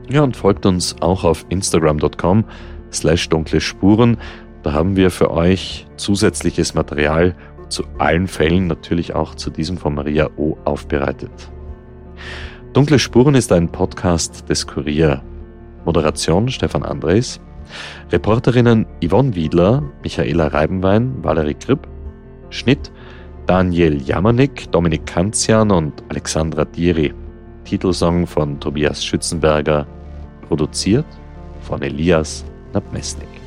Ja, 0.08 0.22
und 0.22 0.38
folgt 0.38 0.68
uns 0.68 0.96
auch 1.02 1.24
auf 1.24 1.48
instagram.com 1.50 2.46
slash 2.94 3.28
dunkle 3.30 3.60
Spuren. 3.60 4.18
Da 4.62 4.72
haben 4.72 4.98
wir 4.98 5.10
für 5.10 5.32
euch 5.32 5.88
zusätzliches 5.98 6.76
Material 6.76 7.36
zu 7.70 7.86
allen 7.98 8.28
Fällen, 8.28 8.68
natürlich 8.68 9.16
auch 9.16 9.34
zu 9.34 9.50
diesem 9.50 9.80
von 9.80 9.96
Maria 9.96 10.30
O. 10.38 10.58
aufbereitet. 10.66 11.32
Dunkle 12.74 13.00
Spuren 13.00 13.34
ist 13.34 13.52
ein 13.52 13.68
Podcast 13.68 14.48
des 14.48 14.68
Kurier. 14.68 15.24
Moderation 15.86 16.50
Stefan 16.50 16.84
Andres. 16.84 17.42
Reporterinnen 18.12 18.86
Yvonne 19.04 19.36
Wiedler, 19.36 19.84
Michaela 20.04 20.48
Reibenwein, 20.48 21.24
Valerie 21.24 21.54
Kripp. 21.54 21.88
Schnitt 22.50 22.92
Daniel 23.46 24.02
Jamanik, 24.02 24.72
Dominik 24.72 25.06
Kanzian 25.06 25.72
und 25.72 26.04
Alexandra 26.10 26.66
Diri. 26.66 27.14
Titelsong 27.66 28.28
von 28.28 28.60
Tobias 28.60 29.04
Schützenberger. 29.04 29.88
Produziert 30.48 31.06
von 31.62 31.82
Elias 31.82 32.44
Nabmesnik. 32.74 33.39